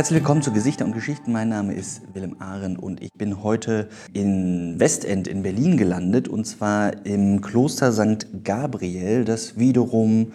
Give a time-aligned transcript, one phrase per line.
[0.00, 1.30] Herzlich willkommen zu Gesichter und Geschichten.
[1.30, 6.46] Mein Name ist Willem Ahren und ich bin heute in Westend in Berlin gelandet und
[6.46, 8.26] zwar im Kloster St.
[8.42, 10.32] Gabriel, das wiederum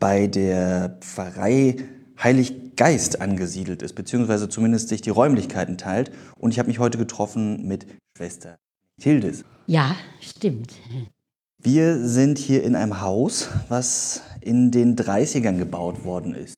[0.00, 1.76] bei der Pfarrei
[2.20, 6.10] Heilig Geist angesiedelt ist, beziehungsweise zumindest sich die Räumlichkeiten teilt.
[6.36, 7.86] Und ich habe mich heute getroffen mit
[8.18, 8.56] Schwester
[9.00, 9.44] Hildes.
[9.68, 10.74] Ja, stimmt.
[11.62, 16.56] Wir sind hier in einem Haus, was in den 30ern gebaut worden ist.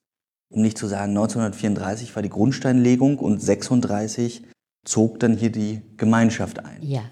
[0.49, 4.43] Um nicht zu sagen, 1934 war die Grundsteinlegung und 36
[4.85, 6.79] zog dann hier die Gemeinschaft ein.
[6.83, 7.03] Ja.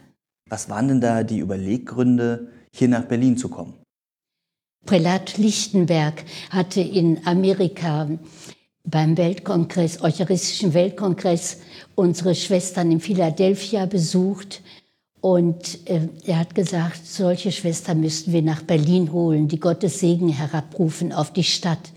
[0.48, 3.74] Was waren denn da die Überleggründe, hier nach Berlin zu kommen?
[4.86, 8.08] Prälat Lichtenberg hatte in Amerika
[8.84, 11.58] beim Weltkongress, Eucharistischen Weltkongress,
[11.94, 14.62] unsere Schwestern in Philadelphia besucht.
[15.20, 20.28] Und äh, er hat gesagt, solche Schwestern müssten wir nach Berlin holen, die Gottes Segen
[20.28, 21.92] herabrufen auf die Stadt.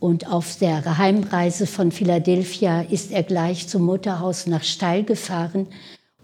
[0.00, 5.66] Und auf der Heimreise von Philadelphia ist er gleich zum Mutterhaus nach Steil gefahren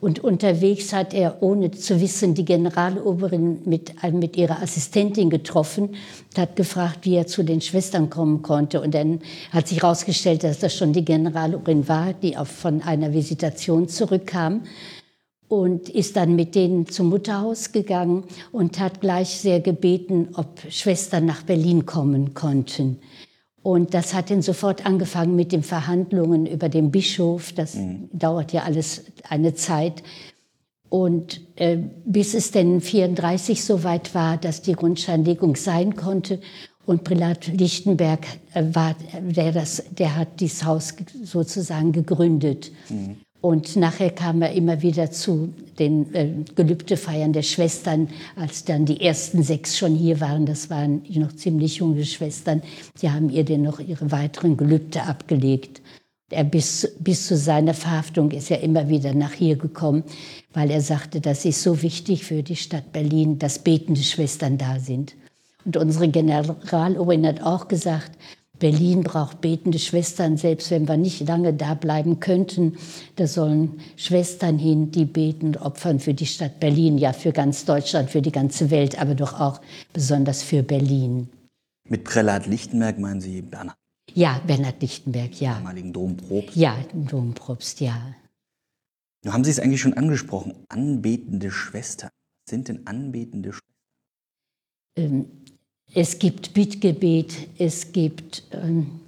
[0.00, 6.38] und unterwegs hat er, ohne zu wissen, die Generaloberin mit, mit ihrer Assistentin getroffen und
[6.38, 8.80] hat gefragt, wie er zu den Schwestern kommen konnte.
[8.82, 9.20] Und dann
[9.52, 14.62] hat sich herausgestellt, dass das schon die Generaloberin war, die auch von einer Visitation zurückkam
[15.48, 21.24] und ist dann mit denen zum Mutterhaus gegangen und hat gleich sehr gebeten, ob Schwestern
[21.24, 22.98] nach Berlin kommen konnten.
[23.66, 27.52] Und das hat dann sofort angefangen mit den Verhandlungen über den Bischof.
[27.52, 28.08] Das mhm.
[28.12, 30.04] dauert ja alles eine Zeit.
[30.88, 36.38] Und äh, bis es denn 34 so weit war, dass die Grundsteinlegung sein konnte.
[36.84, 40.94] Und Prälat Lichtenberg äh, war, der, das, der hat dieses Haus
[41.24, 42.70] sozusagen gegründet.
[42.88, 43.16] Mhm.
[43.46, 49.00] Und nachher kam er immer wieder zu den äh, Gelübdefeiern der Schwestern, als dann die
[49.00, 50.46] ersten sechs schon hier waren.
[50.46, 52.60] Das waren noch ziemlich junge Schwestern.
[53.00, 55.80] Die haben ihr dann noch ihre weiteren Gelübde abgelegt.
[56.28, 60.02] Er bis, bis zu seiner Verhaftung ist er immer wieder nach hier gekommen,
[60.52, 64.80] weil er sagte, das ist so wichtig für die Stadt Berlin, dass betende Schwestern da
[64.80, 65.14] sind.
[65.64, 68.10] Und unsere Generaloberin hat auch gesagt,
[68.58, 72.76] Berlin braucht betende Schwestern, selbst wenn wir nicht lange da bleiben könnten.
[73.16, 77.64] Da sollen Schwestern hin, die beten und opfern für die Stadt Berlin, ja für ganz
[77.64, 79.60] Deutschland, für die ganze Welt, aber doch auch
[79.92, 81.28] besonders für Berlin.
[81.88, 83.76] Mit Prälat Lichtenberg meinen Sie Bernhard?
[84.14, 85.54] Ja, Bernhard Lichtenberg, ja.
[85.54, 86.56] Damaligen Dompropst?
[86.56, 88.14] Ja, Dompropst, ja.
[89.24, 92.10] Nun haben Sie es eigentlich schon angesprochen, anbetende Schwestern.
[92.44, 93.66] Was sind denn anbetende Schwestern?
[94.96, 95.26] Ähm,
[95.94, 99.00] es gibt Bittgebet, es gibt ähm,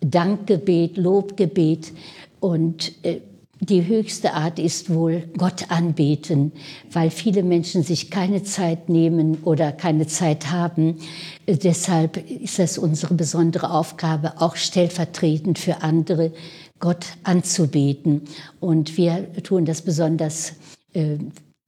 [0.00, 1.92] Dankgebet, Lobgebet
[2.40, 3.20] und äh,
[3.62, 6.52] die höchste Art ist wohl Gott anbeten,
[6.90, 10.96] weil viele Menschen sich keine Zeit nehmen oder keine Zeit haben.
[11.44, 16.32] Äh, deshalb ist es unsere besondere Aufgabe, auch stellvertretend für andere
[16.78, 18.22] Gott anzubeten.
[18.60, 20.54] Und wir tun das besonders
[20.94, 21.18] äh,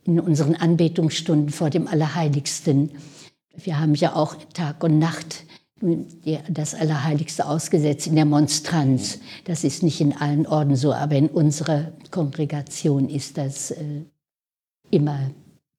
[0.05, 2.91] in unseren Anbetungsstunden vor dem Allerheiligsten.
[3.57, 5.45] Wir haben ja auch Tag und Nacht
[6.49, 9.19] das Allerheiligste ausgesetzt in der Monstranz.
[9.45, 14.03] Das ist nicht in allen Orden so, aber in unserer Kongregation ist das äh,
[14.91, 15.31] immer.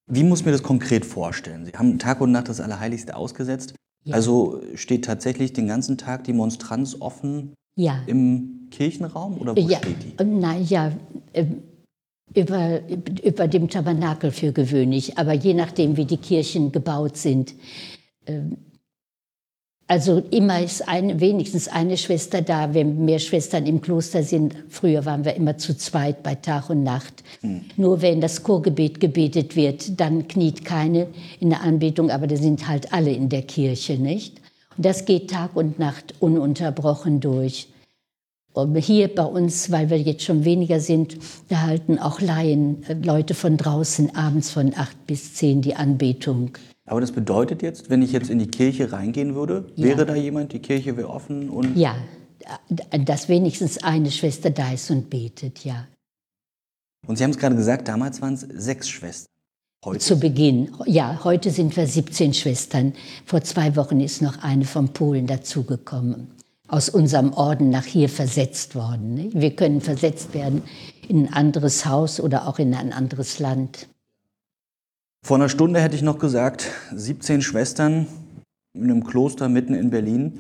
[0.08, 1.66] Wie muss mir das konkret vorstellen?
[1.66, 3.76] Sie haben Tag und Nacht das Allerheiligste ausgesetzt.
[4.04, 4.16] Ja.
[4.16, 8.02] Also steht tatsächlich den ganzen Tag die Monstranz offen ja.
[8.06, 9.78] im Kirchenraum oder wo ja.
[9.78, 10.24] steht die?
[10.26, 10.92] Nein, ja.
[11.32, 11.46] Äh,
[12.36, 12.82] über,
[13.24, 17.54] über dem Tabernakel für gewöhnlich, aber je nachdem, wie die Kirchen gebaut sind.
[18.26, 18.58] Ähm,
[19.86, 24.56] also immer ist eine, wenigstens eine Schwester da, wenn mehr Schwestern im Kloster sind.
[24.70, 27.24] Früher waren wir immer zu zweit bei Tag und Nacht.
[27.42, 27.66] Mhm.
[27.76, 31.08] Nur wenn das Chorgebet gebetet wird, dann kniet keine
[31.40, 34.42] in der Anbetung, aber da sind halt alle in der Kirche, nicht?
[34.78, 37.68] Und das geht Tag und Nacht ununterbrochen durch.
[38.54, 41.18] Und hier bei uns, weil wir jetzt schon weniger sind,
[41.50, 46.52] da halten auch Laien, äh, Leute von draußen abends von acht bis zehn die Anbetung.
[46.86, 49.88] Aber das bedeutet jetzt, wenn ich jetzt in die Kirche reingehen würde, ja.
[49.88, 51.76] wäre da jemand, die Kirche wäre offen und.
[51.76, 51.96] Ja,
[53.06, 55.88] dass wenigstens eine Schwester da ist und betet, ja.
[57.08, 59.28] Und Sie haben es gerade gesagt, damals waren es sechs Schwestern.
[59.84, 60.00] Heute?
[60.00, 62.94] Zu Beginn, ja, heute sind wir 17 Schwestern.
[63.26, 66.30] Vor zwei Wochen ist noch eine von Polen dazugekommen
[66.74, 69.30] aus unserem Orden nach hier versetzt worden.
[69.32, 70.64] Wir können versetzt werden
[71.08, 73.88] in ein anderes Haus oder auch in ein anderes Land.
[75.24, 78.08] Vor einer Stunde hätte ich noch gesagt, 17 Schwestern
[78.74, 80.40] in einem Kloster mitten in Berlin,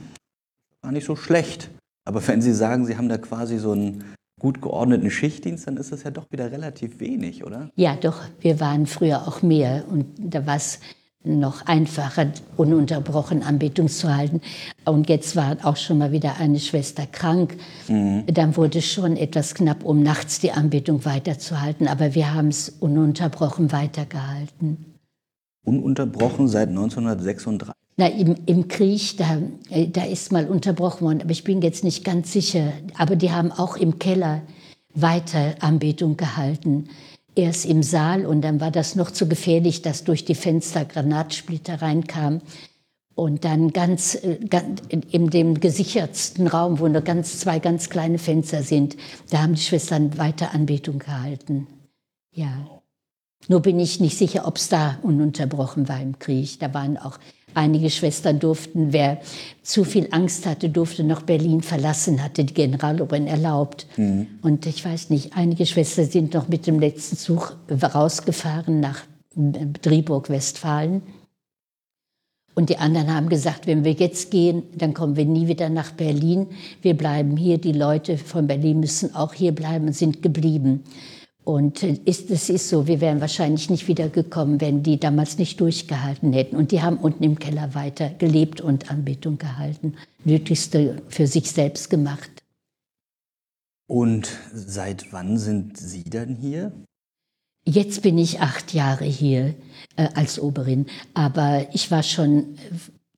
[0.81, 1.69] war nicht so schlecht.
[2.03, 4.03] Aber wenn Sie sagen, Sie haben da quasi so einen
[4.39, 7.69] gut geordneten Schichtdienst, dann ist das ja doch wieder relativ wenig, oder?
[7.75, 8.21] Ja, doch.
[8.39, 10.79] Wir waren früher auch mehr und da war es
[11.23, 14.41] noch einfacher, ununterbrochen Anbetung zu halten.
[14.85, 17.55] Und jetzt war auch schon mal wieder eine Schwester krank.
[17.87, 18.25] Mhm.
[18.27, 21.87] Dann wurde es schon etwas knapp, um nachts die Anbetung weiterzuhalten.
[21.87, 24.85] Aber wir haben es ununterbrochen weitergehalten.
[25.65, 27.73] Ununterbrochen seit 1936?
[27.95, 29.37] Na, im, im Krieg, da,
[29.69, 32.73] äh, da ist mal unterbrochen worden, aber ich bin jetzt nicht ganz sicher.
[32.97, 34.41] Aber die haben auch im Keller
[34.93, 36.89] weiter Anbetung gehalten
[37.35, 41.81] erst im Saal und dann war das noch zu gefährlich, dass durch die Fenster Granatsplitter
[41.81, 42.41] reinkamen.
[43.15, 48.17] Und dann ganz, äh, ganz in dem gesichertsten Raum, wo nur ganz, zwei ganz kleine
[48.17, 48.97] Fenster sind,
[49.29, 51.67] da haben die Schwestern weiter Anbetung gehalten.
[52.33, 52.67] Ja.
[53.47, 56.59] Nur bin ich nicht sicher, ob es da ununterbrochen war im Krieg.
[56.59, 57.19] Da waren auch
[57.53, 59.19] Einige Schwestern durften, wer
[59.61, 63.87] zu viel Angst hatte, durfte noch Berlin verlassen, hatte die Generaloberin erlaubt.
[63.97, 64.27] Mhm.
[64.41, 69.03] Und ich weiß nicht, einige Schwestern sind noch mit dem letzten Zug rausgefahren nach
[69.35, 71.01] Driburg, Westfalen.
[72.55, 75.91] Und die anderen haben gesagt, wenn wir jetzt gehen, dann kommen wir nie wieder nach
[75.91, 76.47] Berlin.
[76.81, 77.57] Wir bleiben hier.
[77.57, 80.83] Die Leute von Berlin müssen auch hier bleiben und sind geblieben.
[81.43, 86.31] Und ist, es ist so, wir wären wahrscheinlich nicht wiedergekommen, wenn die damals nicht durchgehalten
[86.31, 86.55] hätten.
[86.55, 89.95] Und die haben unten im Keller weiter gelebt und Anbetung gehalten.
[90.23, 92.29] Nötigste für sich selbst gemacht.
[93.87, 96.71] Und seit wann sind Sie dann hier?
[97.65, 99.53] Jetzt bin ich acht Jahre hier
[99.95, 102.57] äh, als Oberin, aber ich war schon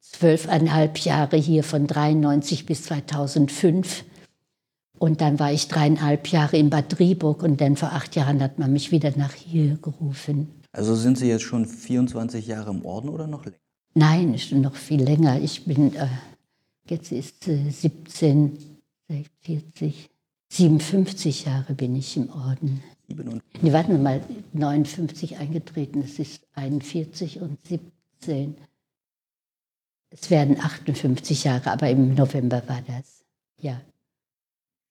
[0.01, 4.06] zwölfeinhalb Jahre hier von 93 bis 2005
[4.97, 8.59] und dann war ich dreieinhalb Jahre in Bad Driburg und dann vor acht Jahren hat
[8.59, 10.50] man mich wieder nach hier gerufen.
[10.71, 13.57] Also sind Sie jetzt schon 24 Jahre im Orden oder noch länger?
[13.94, 15.39] Nein, schon noch viel länger.
[15.39, 16.07] Ich bin, äh,
[16.89, 18.57] jetzt ist äh, 17,
[19.42, 20.09] 40,
[20.50, 22.83] 57 Jahre bin ich im Orden.
[23.07, 23.63] 57.
[23.63, 24.21] Nee, warten wir mal,
[24.53, 28.56] 59 eingetreten, es ist 41 und 17.
[30.09, 33.24] Es werden 58 Jahre, aber im November war das,
[33.62, 33.80] ja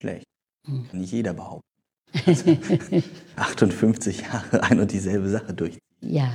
[0.04, 0.26] schlecht.
[0.66, 0.86] Hm.
[0.90, 1.66] Kann nicht jeder behaupten.
[2.26, 2.56] Also
[3.36, 5.78] 58 Jahre ein und dieselbe Sache durch.
[6.00, 6.32] Ja.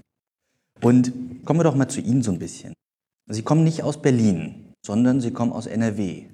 [0.80, 1.12] und
[1.44, 2.74] kommen wir doch mal zu Ihnen so ein bisschen.
[3.28, 6.26] Sie kommen nicht aus Berlin, sondern Sie kommen aus NRW.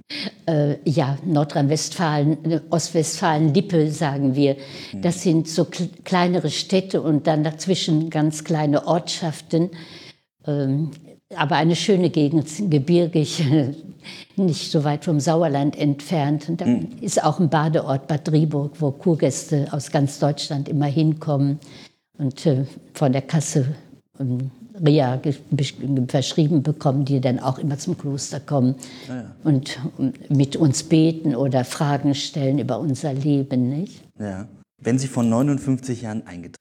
[0.47, 4.57] Äh, ja, Nordrhein-Westfalen, Ostwestfalen-Lippe sagen wir.
[4.91, 5.03] Hm.
[5.03, 5.67] Das sind so
[6.05, 9.71] kleinere Städte und dann dazwischen ganz kleine Ortschaften.
[10.47, 10.91] Ähm,
[11.35, 13.45] aber eine schöne Gegend, gebirgig,
[14.37, 16.49] nicht so weit vom Sauerland entfernt.
[16.49, 16.89] Und da mhm.
[17.01, 21.59] ist auch ein Badeort Bad Driburg, wo Kurgäste aus ganz Deutschland immer hinkommen
[22.17, 22.65] und äh,
[22.95, 23.75] von der Kasse
[24.19, 24.51] ähm,
[24.85, 25.21] Ria
[26.07, 28.77] verschrieben bekommen, die dann auch immer zum Kloster kommen
[29.09, 29.37] ja, ja.
[29.43, 29.79] und
[30.29, 33.69] mit uns beten oder Fragen stellen über unser Leben.
[33.69, 34.05] Nicht?
[34.21, 34.47] Ja.
[34.81, 36.55] Wenn Sie vor 59 Jahren eingetreten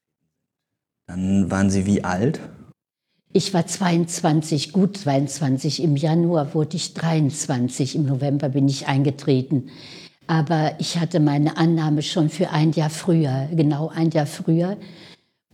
[1.08, 2.40] sind, dann waren Sie wie alt?
[3.34, 5.84] Ich war 22, gut 22.
[5.84, 7.96] Im Januar wurde ich 23.
[7.96, 9.70] Im November bin ich eingetreten.
[10.28, 14.78] Aber ich hatte meine Annahme schon für ein Jahr früher, genau ein Jahr früher.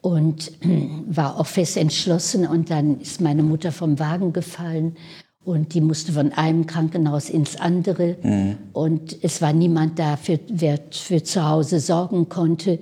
[0.01, 0.51] Und
[1.07, 2.47] war auch fest entschlossen.
[2.47, 4.95] Und dann ist meine Mutter vom Wagen gefallen.
[5.43, 8.15] Und die musste von einem Krankenhaus ins andere.
[8.21, 8.57] Mhm.
[8.71, 12.79] Und es war niemand da, für, wer für zu Hause sorgen konnte.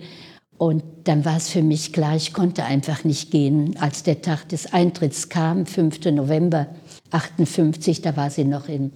[0.62, 3.78] Und dann war es für mich klar, ich konnte einfach nicht gehen.
[3.80, 6.06] Als der Tag des Eintritts kam, 5.
[6.12, 6.68] November
[7.10, 8.94] 58, da war sie noch in,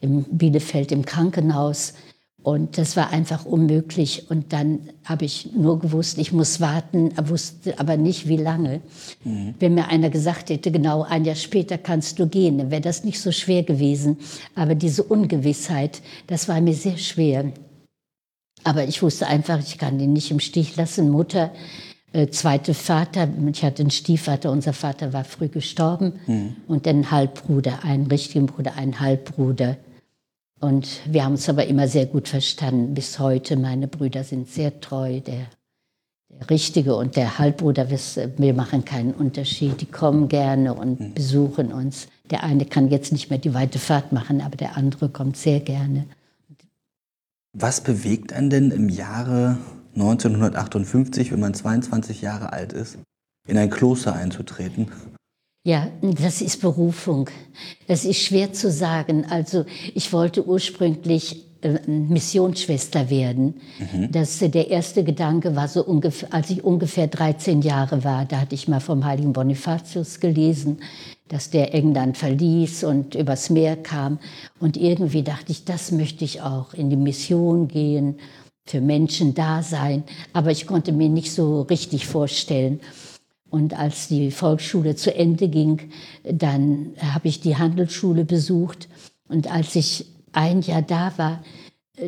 [0.00, 1.94] in Bielefeld im Krankenhaus.
[2.42, 4.28] Und das war einfach unmöglich.
[4.30, 8.80] Und dann habe ich nur gewusst, ich muss warten, wusste aber nicht, wie lange.
[9.22, 9.54] Mhm.
[9.60, 13.04] Wenn mir einer gesagt hätte, genau ein Jahr später kannst du gehen, dann wäre das
[13.04, 14.16] nicht so schwer gewesen.
[14.56, 17.52] Aber diese Ungewissheit, das war mir sehr schwer.
[18.66, 21.08] Aber ich wusste einfach, ich kann ihn nicht im Stich lassen.
[21.08, 21.52] Mutter,
[22.12, 26.14] äh, zweite Vater, ich hatte einen Stiefvater, unser Vater war früh gestorben.
[26.26, 26.56] Mhm.
[26.66, 29.76] Und dann Halbbruder, einen richtigen Bruder, einen Halbbruder.
[30.58, 32.92] Und wir haben uns aber immer sehr gut verstanden.
[32.92, 35.20] Bis heute, meine Brüder sind sehr treu.
[35.20, 35.46] Der,
[36.28, 39.80] der Richtige und der Halbbruder, wir machen keinen Unterschied.
[39.80, 41.14] Die kommen gerne und mhm.
[41.14, 42.08] besuchen uns.
[42.32, 45.60] Der eine kann jetzt nicht mehr die weite Fahrt machen, aber der andere kommt sehr
[45.60, 46.06] gerne.
[47.58, 49.56] Was bewegt einen denn im Jahre
[49.94, 52.98] 1958, wenn man 22 Jahre alt ist,
[53.48, 54.88] in ein Kloster einzutreten?
[55.64, 57.30] Ja, das ist Berufung.
[57.88, 59.24] Das ist schwer zu sagen.
[59.30, 63.54] Also ich wollte ursprünglich äh, Missionsschwester werden.
[63.78, 64.12] Mhm.
[64.12, 68.42] Das, äh, der erste Gedanke war so ungefähr, als ich ungefähr 13 Jahre war, da
[68.42, 70.82] hatte ich mal vom heiligen Bonifatius gelesen,
[71.28, 74.18] dass der England verließ und übers Meer kam.
[74.60, 78.16] Und irgendwie dachte ich, das möchte ich auch, in die Mission gehen,
[78.64, 80.04] für Menschen da sein.
[80.32, 82.80] Aber ich konnte mir nicht so richtig vorstellen.
[83.48, 85.90] Und als die Volksschule zu Ende ging,
[86.24, 88.88] dann habe ich die Handelsschule besucht.
[89.28, 91.42] Und als ich ein Jahr da war,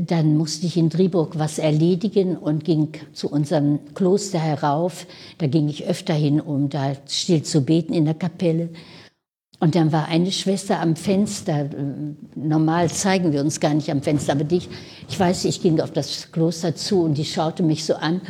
[0.00, 5.06] dann musste ich in Driburg was erledigen und ging zu unserem Kloster herauf.
[5.38, 8.68] Da ging ich öfter hin, um da still zu beten in der Kapelle.
[9.60, 11.68] Und dann war eine Schwester am Fenster.
[12.36, 14.62] Normal zeigen wir uns gar nicht am Fenster, aber die,
[15.08, 18.20] ich weiß, ich ging auf das Kloster zu und die schaute mich so an.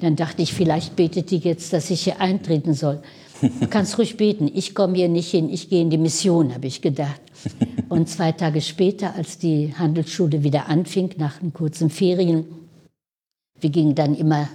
[0.00, 3.00] Dann dachte ich, vielleicht betet die jetzt, dass ich hier eintreten soll.
[3.40, 4.50] Du kannst ruhig beten.
[4.54, 5.50] Ich komme hier nicht hin.
[5.50, 7.20] Ich gehe in die Mission, habe ich gedacht.
[7.88, 12.44] Und zwei Tage später, als die Handelsschule wieder anfing, nach den kurzen Ferien,
[13.60, 14.48] wir gingen dann immer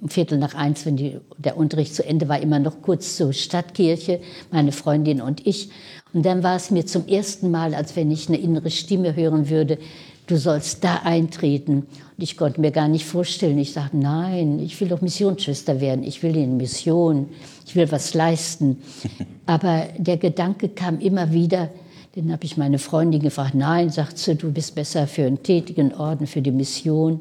[0.00, 3.32] um Viertel nach eins, wenn die, der Unterricht zu Ende war, immer noch kurz zur
[3.32, 4.20] Stadtkirche,
[4.50, 5.70] meine Freundin und ich.
[6.12, 9.50] Und dann war es mir zum ersten Mal, als wenn ich eine innere Stimme hören
[9.50, 9.78] würde,
[10.26, 11.86] du sollst da eintreten.
[12.16, 13.58] Und ich konnte mir gar nicht vorstellen.
[13.58, 16.02] Ich sagte, nein, ich will doch Missionsschwester werden.
[16.02, 17.28] Ich will in Mission.
[17.66, 18.78] Ich will was leisten.
[19.46, 21.70] Aber der Gedanke kam immer wieder,
[22.14, 25.92] dann habe ich meine Freundin gefragt, nein, sagt sie, du bist besser für einen tätigen
[25.92, 27.20] Orden, für die Mission.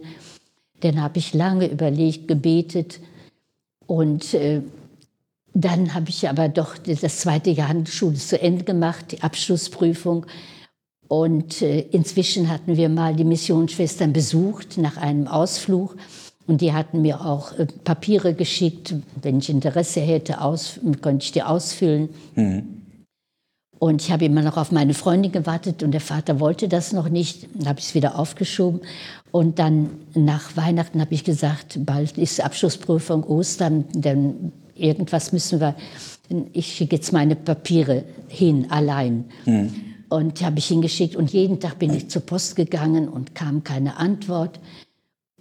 [0.82, 3.00] Dann habe ich lange überlegt, gebetet
[3.88, 4.62] und äh,
[5.54, 10.26] dann habe ich aber doch das zweite Jahr Handelsschule zu Ende gemacht, die Abschlussprüfung.
[11.08, 15.96] Und äh, inzwischen hatten wir mal die Missionsschwestern besucht nach einem Ausflug.
[16.46, 18.96] Und die hatten mir auch äh, Papiere geschickt.
[19.22, 22.10] Wenn ich Interesse hätte, aus, konnte ich die ausfüllen.
[22.36, 22.85] Mhm.
[23.80, 27.10] Und ich habe immer noch auf meine Freundin gewartet und der Vater wollte das noch
[27.10, 27.48] nicht.
[27.54, 28.82] Dann habe ich es wieder aufgeschoben.
[29.32, 35.76] Und dann nach Weihnachten habe ich gesagt, bald ist Abschlussprüfung, Ostern, denn irgendwas müssen wir.
[36.54, 39.26] Ich schicke jetzt meine Papiere hin, allein.
[39.46, 39.74] Mhm.
[40.08, 43.98] Und habe ich hingeschickt und jeden Tag bin ich zur Post gegangen und kam keine
[43.98, 44.60] Antwort.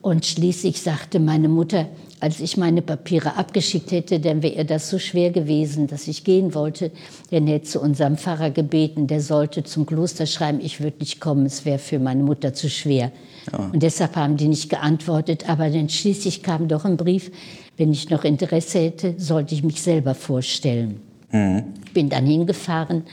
[0.05, 1.87] Und schließlich sagte meine Mutter,
[2.21, 6.25] als ich meine Papiere abgeschickt hätte, dann wäre ihr das so schwer gewesen, dass ich
[6.25, 6.91] gehen wollte.
[7.31, 11.47] Dann hätte zu unserem Pfarrer gebeten, der sollte zum Kloster schreiben, ich würde nicht kommen,
[11.47, 13.13] es wäre für meine Mutter zu schwer.
[13.51, 13.71] Ja.
[13.73, 15.49] Und deshalb haben die nicht geantwortet.
[15.49, 17.31] Aber dann schließlich kam doch ein Brief,
[17.79, 21.01] wenn ich noch Interesse hätte, sollte ich mich selber vorstellen.
[21.33, 21.63] Mhm.
[21.87, 23.05] Ich bin dann hingefahren,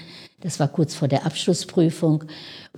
[0.42, 2.26] das war kurz vor der Abschlussprüfung.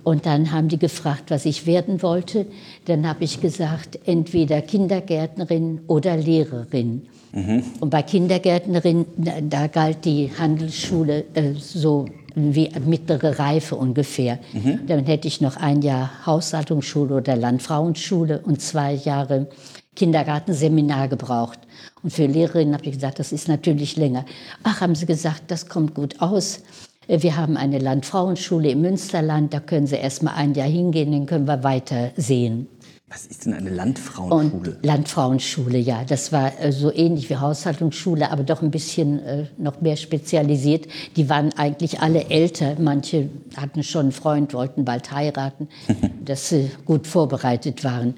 [0.04, 2.46] Und dann haben die gefragt, was ich werden wollte.
[2.84, 7.06] Dann habe ich gesagt, entweder Kindergärtnerin oder Lehrerin.
[7.32, 7.64] Mhm.
[7.80, 14.38] Und bei Kindergärtnerin, da galt die Handelsschule äh, so wie mittlere Reife ungefähr.
[14.52, 14.86] Mhm.
[14.86, 19.48] Dann hätte ich noch ein Jahr Haushaltungsschule oder Landfrauenschule und zwei Jahre
[19.96, 21.60] Kindergartenseminar gebraucht.
[22.02, 24.24] Und für Lehrerinnen habe ich gesagt, das ist natürlich länger.
[24.62, 26.60] Ach, haben sie gesagt, das kommt gut aus.
[27.06, 31.26] Wir haben eine Landfrauenschule im Münsterland, da können Sie erst mal ein Jahr hingehen, dann
[31.26, 32.68] können wir weiter sehen.
[33.08, 34.72] Was ist denn eine Landfrauenschule?
[34.72, 36.04] Und Landfrauenschule, ja.
[36.04, 40.88] Das war äh, so ähnlich wie Haushaltungsschule, aber doch ein bisschen äh, noch mehr spezialisiert.
[41.16, 42.76] Die waren eigentlich alle älter.
[42.80, 45.68] Manche hatten schon einen Freund, wollten bald heiraten,
[46.24, 48.14] dass sie gut vorbereitet waren.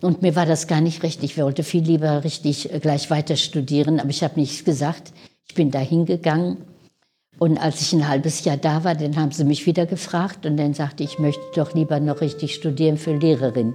[0.00, 1.22] Und mir war das gar nicht recht.
[1.22, 5.12] Ich wollte viel lieber richtig äh, gleich weiter studieren, aber ich habe nichts gesagt.
[5.48, 6.58] Ich bin da hingegangen
[7.38, 10.56] und als ich ein halbes Jahr da war, dann haben sie mich wieder gefragt und
[10.56, 13.74] dann sagte ich, ich möchte doch lieber noch richtig studieren für Lehrerin.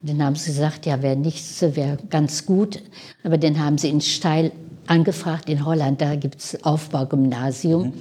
[0.00, 2.82] Und dann haben sie gesagt, ja, wäre nichts, wäre ganz gut.
[3.22, 4.52] Aber dann haben sie in Steil
[4.86, 7.86] angefragt, in Holland, da gibt es Aufbaugymnasium.
[7.86, 7.92] Mhm.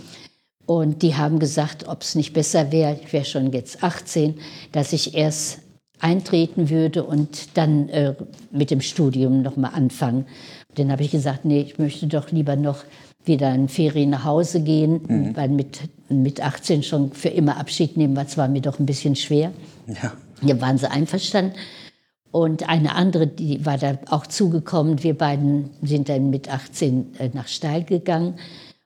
[0.65, 4.35] Und die haben gesagt, ob es nicht besser wäre, ich wäre schon jetzt 18,
[4.71, 5.59] dass ich erst
[5.99, 8.15] eintreten würde und dann äh,
[8.51, 10.25] mit dem Studium nochmal anfangen.
[10.75, 12.83] Dann habe ich gesagt, nee, ich möchte doch lieber noch
[13.25, 15.35] wieder in Ferien nach Hause gehen, mhm.
[15.35, 19.15] weil mit, mit 18 schon für immer Abschied nehmen war zwar mir doch ein bisschen
[19.15, 19.51] schwer.
[19.87, 20.13] Ja.
[20.41, 21.53] Hier waren sie einverstanden.
[22.31, 25.03] Und eine andere, die war da auch zugekommen.
[25.03, 28.35] Wir beiden sind dann mit 18 äh, nach Steil gegangen.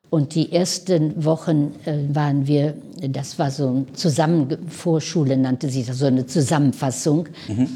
[0.09, 2.75] Und die ersten Wochen äh, waren wir,
[3.09, 7.29] das war so eine Zusammen Vorschule nannte sich das, so eine Zusammenfassung.
[7.47, 7.69] Mhm.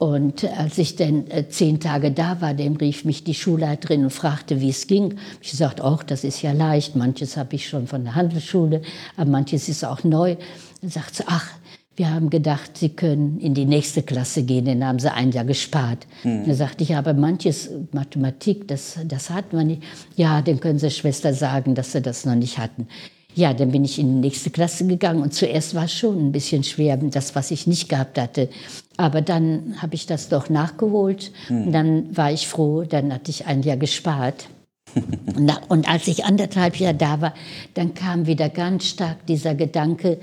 [0.00, 4.10] Und als ich dann äh, zehn Tage da war, dann rief mich die Schulleiterin und
[4.10, 5.16] fragte, wie es ging.
[5.42, 6.96] Ich sagte, ach, das ist ja leicht.
[6.96, 8.80] Manches habe ich schon von der Handelsschule,
[9.18, 10.36] aber manches ist auch neu.
[10.80, 11.50] Dann sagt sie, ach,
[11.96, 14.64] wir haben gedacht, Sie können in die nächste Klasse gehen.
[14.64, 16.06] Dann haben sie ein Jahr gespart.
[16.24, 16.46] Mhm.
[16.46, 19.82] Dann sagte ich, aber manches Mathematik, das, das hat man nicht.
[20.16, 22.88] Ja, dann können Sie Schwester sagen, dass Sie das noch nicht hatten.
[23.34, 26.32] Ja, dann bin ich in die nächste Klasse gegangen und zuerst war es schon ein
[26.32, 28.48] bisschen schwer, das, was ich nicht gehabt hatte.
[28.96, 31.66] Aber dann habe ich das doch nachgeholt hm.
[31.66, 34.48] und dann war ich froh, dann hatte ich ein Jahr gespart.
[35.68, 37.34] und als ich anderthalb Jahre da war,
[37.74, 40.18] dann kam wieder ganz stark dieser Gedanke,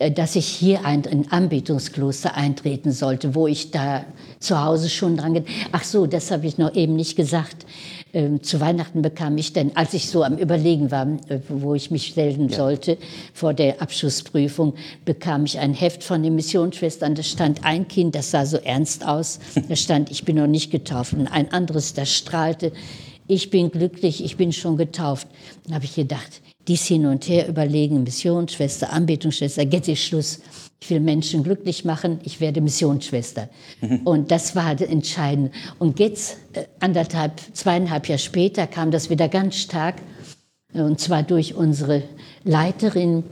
[0.00, 4.04] äh, dass ich hier ein, ein Anbetungskloster eintreten sollte, wo ich da
[4.40, 5.44] zu Hause schon dran.
[5.72, 7.66] Ach so, das habe ich noch eben nicht gesagt.
[8.12, 11.90] Ähm, zu Weihnachten bekam ich dann, als ich so am Überlegen war, äh, wo ich
[11.90, 12.56] mich stellen ja.
[12.56, 12.98] sollte
[13.32, 14.74] vor der Abschlussprüfung,
[15.04, 17.14] bekam ich ein Heft von den Missionsschwestern.
[17.14, 19.38] Da stand ein Kind, das sah so ernst aus.
[19.68, 21.12] Da stand, ich bin noch nicht getauft.
[21.12, 22.72] Und ein anderes, das strahlte,
[23.28, 25.28] ich bin glücklich, ich bin schon getauft.
[25.68, 30.40] Da habe ich gedacht, dies hin und her überlegen, Missionsschwester, Anbetungsschwester, jetzt ist Schluss.
[30.82, 33.50] Ich will Menschen glücklich machen, ich werde Missionsschwester.
[33.82, 34.00] Mhm.
[34.04, 35.52] Und das war entscheidend.
[35.78, 39.96] Und jetzt, äh, anderthalb, zweieinhalb Jahre später, kam das wieder ganz stark.
[40.72, 42.02] Und zwar durch unsere
[42.44, 43.24] Leiterin.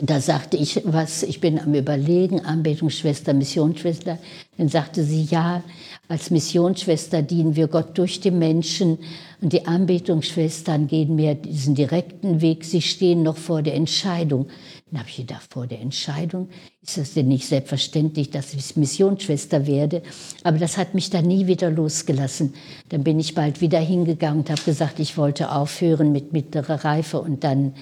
[0.00, 4.18] Da sagte ich was, ich bin am Überlegen, Anbetungsschwester, Missionsschwester.
[4.58, 5.62] Dann sagte sie, ja,
[6.08, 8.98] als Missionsschwester dienen wir Gott durch die Menschen
[9.40, 12.64] und die Anbetungsschwestern gehen mehr diesen direkten Weg.
[12.64, 14.48] Sie stehen noch vor der Entscheidung.
[14.90, 16.48] Dann habe ich gedacht, vor der Entscheidung
[16.82, 20.02] ist das denn nicht selbstverständlich, dass ich Missionsschwester werde.
[20.42, 22.54] Aber das hat mich dann nie wieder losgelassen.
[22.88, 27.20] Dann bin ich bald wieder hingegangen und habe gesagt, ich wollte aufhören mit mittlerer Reife
[27.20, 27.74] und dann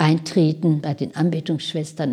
[0.00, 2.12] eintreten bei den Anbetungsschwestern.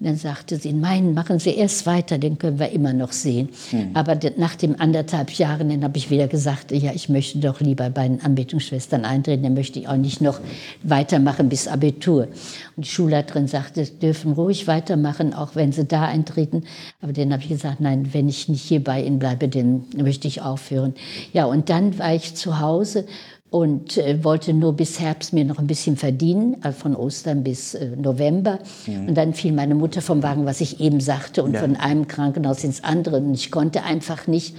[0.00, 3.48] Und dann sagte sie, nein, machen Sie erst weiter, den können wir immer noch sehen.
[3.70, 3.90] Mhm.
[3.94, 7.90] Aber nach den anderthalb Jahren, dann habe ich wieder gesagt, ja, ich möchte doch lieber
[7.90, 10.40] bei den Anbetungsschwestern eintreten, dann möchte ich auch nicht noch
[10.82, 12.28] weitermachen bis Abitur.
[12.76, 16.64] Und die Schulleiterin sagte, Sie dürfen ruhig weitermachen, auch wenn Sie da eintreten.
[17.00, 20.26] Aber dann habe ich gesagt, nein, wenn ich nicht hier bei Ihnen bleibe, dann möchte
[20.26, 20.94] ich aufhören.
[21.32, 23.06] Ja, und dann war ich zu Hause
[23.50, 27.74] und äh, wollte nur bis Herbst mir noch ein bisschen verdienen, also von Ostern bis
[27.74, 28.58] äh, November.
[28.86, 29.08] Mhm.
[29.08, 31.60] Und dann fiel meine Mutter vom Wagen, was ich eben sagte, und ja.
[31.60, 33.16] von einem Krankenhaus ins andere.
[33.18, 34.54] Und ich konnte einfach nicht.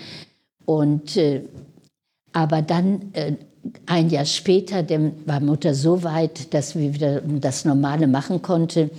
[0.66, 1.44] Und äh,
[2.34, 3.34] aber dann äh,
[3.86, 8.90] ein Jahr später dann war Mutter so weit, dass wir wieder das Normale machen konnte.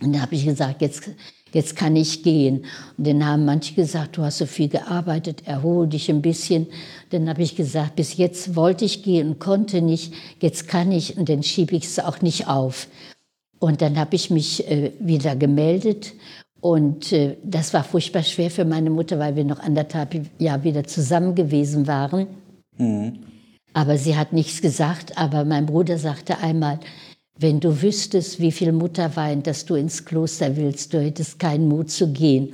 [0.00, 1.10] Und da habe ich gesagt, jetzt
[1.52, 2.64] jetzt kann ich gehen.
[2.96, 6.66] Und dann haben manche gesagt, du hast so viel gearbeitet, erhol dich ein bisschen.
[7.10, 11.16] Dann habe ich gesagt, bis jetzt wollte ich gehen und konnte nicht, jetzt kann ich
[11.16, 12.88] und dann schiebe ich es auch nicht auf.
[13.58, 16.14] Und dann habe ich mich äh, wieder gemeldet
[16.60, 20.84] und äh, das war furchtbar schwer für meine Mutter, weil wir noch anderthalb Jahre wieder
[20.84, 22.26] zusammen gewesen waren.
[22.76, 23.18] Mhm.
[23.74, 26.80] Aber sie hat nichts gesagt, aber mein Bruder sagte einmal,
[27.38, 31.68] wenn du wüsstest, wie viel Mutter weint, dass du ins Kloster willst, du hättest keinen
[31.68, 32.52] Mut zu gehen.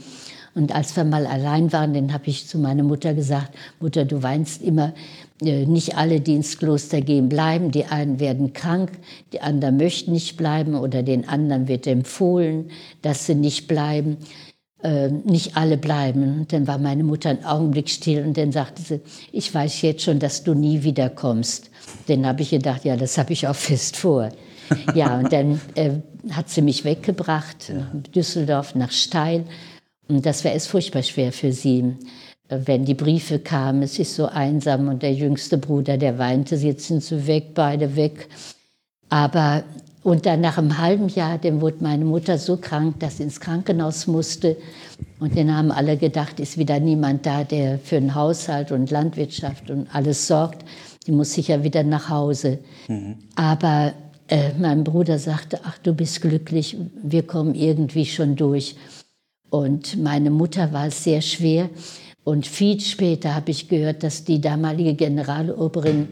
[0.55, 4.23] Und als wir mal allein waren, dann habe ich zu meiner Mutter gesagt, Mutter, du
[4.23, 4.95] weinst immer,
[5.43, 7.73] äh, nicht alle, die ins Kloster gehen, bleiben.
[7.73, 8.93] Die einen werden krank,
[9.33, 12.71] die anderen möchten nicht bleiben oder den anderen wird empfohlen,
[13.03, 14.19] dass sie nicht bleiben.
[14.85, 16.41] Äh, nicht alle bleiben.
[16.41, 19.01] Und dann war meine Mutter einen Augenblick still und dann sagte sie,
[19.33, 21.71] ich weiß jetzt schon, dass du nie wiederkommst.
[22.07, 24.29] Dann habe ich gedacht, ja, das habe ich auch fest vor.
[24.95, 25.91] ja, und dann äh,
[26.31, 27.75] hat sie mich weggebracht, ja.
[27.75, 29.45] nach Düsseldorf, nach Steil.
[30.09, 31.97] Und das war es furchtbar schwer für sie.
[32.49, 36.57] Äh, wenn die Briefe kamen, es ist so einsam und der jüngste Bruder, der weinte,
[36.57, 38.29] jetzt sind sie weg, beide weg.
[39.09, 39.65] Aber
[40.05, 43.41] und dann nach einem halben Jahr, dann wurde meine Mutter so krank, dass sie ins
[43.41, 44.59] Krankenhaus musste.
[45.19, 49.71] Und dann haben alle gedacht, ist wieder niemand da, der für den Haushalt und Landwirtschaft
[49.71, 50.63] und alles sorgt.
[51.07, 52.59] Die muss sicher wieder nach Hause.
[52.87, 53.17] Mhm.
[53.35, 53.95] Aber
[54.29, 58.77] äh, mein Bruder sagte, ach, du bist glücklich, wir kommen irgendwie schon durch.
[59.51, 61.71] Und meine Mutter war es sehr schwer.
[62.25, 66.09] Und viel später habe ich gehört, dass die damalige Generaloberin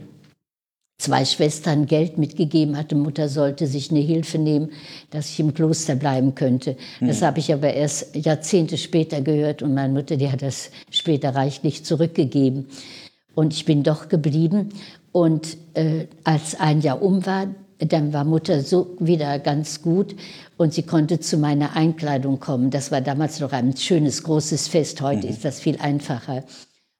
[0.99, 2.95] zwei Schwestern Geld mitgegeben hatte.
[2.95, 4.71] Mutter sollte sich eine Hilfe nehmen,
[5.11, 6.77] dass ich im Kloster bleiben könnte.
[7.01, 7.09] Mhm.
[7.09, 11.35] Das habe ich aber erst Jahrzehnte später gehört und meine Mutter, die hat das später
[11.35, 12.69] reichlich zurückgegeben.
[13.35, 14.69] Und ich bin doch geblieben.
[15.11, 17.49] Und äh, als ein Jahr um war,
[17.87, 20.15] dann war Mutter so wieder ganz gut
[20.57, 22.71] und sie konnte zu meiner Einkleidung kommen.
[22.71, 25.01] Das war damals noch ein schönes, großes Fest.
[25.01, 25.33] Heute mhm.
[25.33, 26.45] ist das viel einfacher.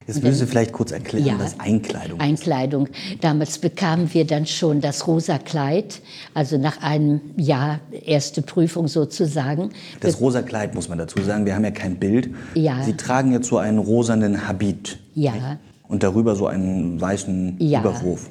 [0.07, 2.25] Jetzt müssen Sie vielleicht kurz erklären, ja, was Einkleidung ist.
[2.25, 2.89] Einkleidung.
[3.21, 6.01] Damals bekamen wir dann schon das rosa Kleid,
[6.33, 9.69] also nach einem Jahr erste Prüfung sozusagen.
[10.01, 12.31] Das rosa Kleid muss man dazu sagen, wir haben ja kein Bild.
[12.53, 12.83] Ja.
[12.83, 14.99] Sie tragen jetzt so einen rosanen Habit.
[15.13, 15.57] Ja.
[15.87, 17.79] Und darüber so einen weißen ja.
[17.79, 18.29] Überwurf.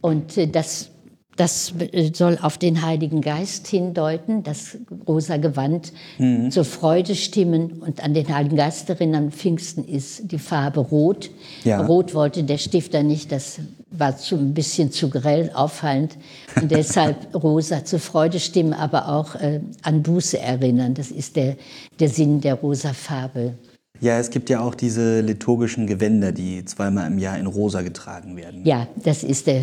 [0.00, 0.90] Und äh, das
[1.38, 1.72] das
[2.14, 6.50] soll auf den Heiligen Geist hindeuten, das rosa Gewand mhm.
[6.50, 7.80] zur Freude stimmen.
[7.80, 11.30] Und an den Heiligen Geist erinnern, Pfingsten ist die Farbe Rot.
[11.62, 11.80] Ja.
[11.80, 16.16] Rot wollte der Stifter nicht, das war zu, ein bisschen zu grell, auffallend.
[16.60, 20.94] Und deshalb rosa zur Freude stimmen, aber auch äh, an Buße erinnern.
[20.94, 21.56] Das ist der,
[22.00, 23.54] der Sinn der rosa Farbe.
[24.00, 28.36] Ja, es gibt ja auch diese liturgischen Gewänder, die zweimal im Jahr in rosa getragen
[28.36, 28.64] werden.
[28.64, 29.62] Ja, das ist der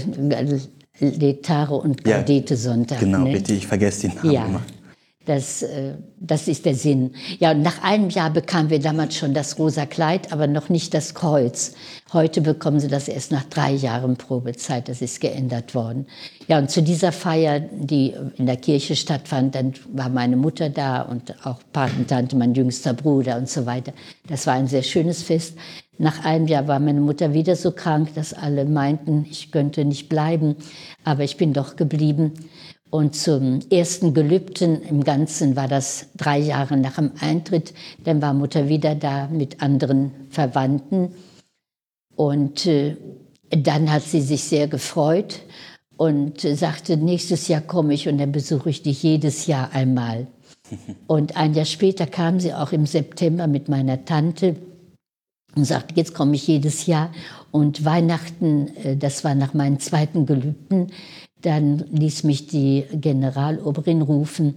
[0.99, 2.99] Letare und Gaudete Sonntag.
[2.99, 3.33] genau, ne?
[3.33, 4.45] bitte, ich vergesse den Namen ja.
[4.45, 4.61] immer.
[5.25, 7.15] Das, äh, das ist der Sinn.
[7.39, 10.93] Ja, und nach einem Jahr bekamen wir damals schon das rosa Kleid, aber noch nicht
[10.93, 11.73] das Kreuz.
[12.13, 14.87] Heute bekommen sie das erst nach drei Jahren Probezeit.
[14.87, 16.05] Das ist geändert worden.
[16.47, 21.01] Ja, und zu dieser Feier, die in der Kirche stattfand, dann war meine Mutter da
[21.01, 23.93] und auch Patentante, mein jüngster Bruder und so weiter.
[24.27, 25.57] Das war ein sehr schönes Fest.
[25.97, 30.09] Nach einem Jahr war meine Mutter wieder so krank, dass alle meinten, ich könnte nicht
[30.09, 30.55] bleiben.
[31.03, 32.33] Aber ich bin doch geblieben.
[32.89, 37.73] Und zum ersten Gelübden im Ganzen war das drei Jahre nach dem Eintritt.
[38.03, 41.11] Dann war Mutter wieder da mit anderen Verwandten.
[42.15, 42.95] Und äh,
[43.49, 45.41] dann hat sie sich sehr gefreut
[45.97, 50.27] und äh, sagte, nächstes Jahr komme ich und dann besuche ich dich jedes Jahr einmal.
[51.07, 54.55] Und ein Jahr später kam sie auch im September mit meiner Tante
[55.55, 57.11] und sagte, jetzt komme ich jedes Jahr.
[57.51, 60.91] Und Weihnachten, äh, das war nach meinen zweiten Gelübden,
[61.41, 64.55] dann ließ mich die Generaloberin rufen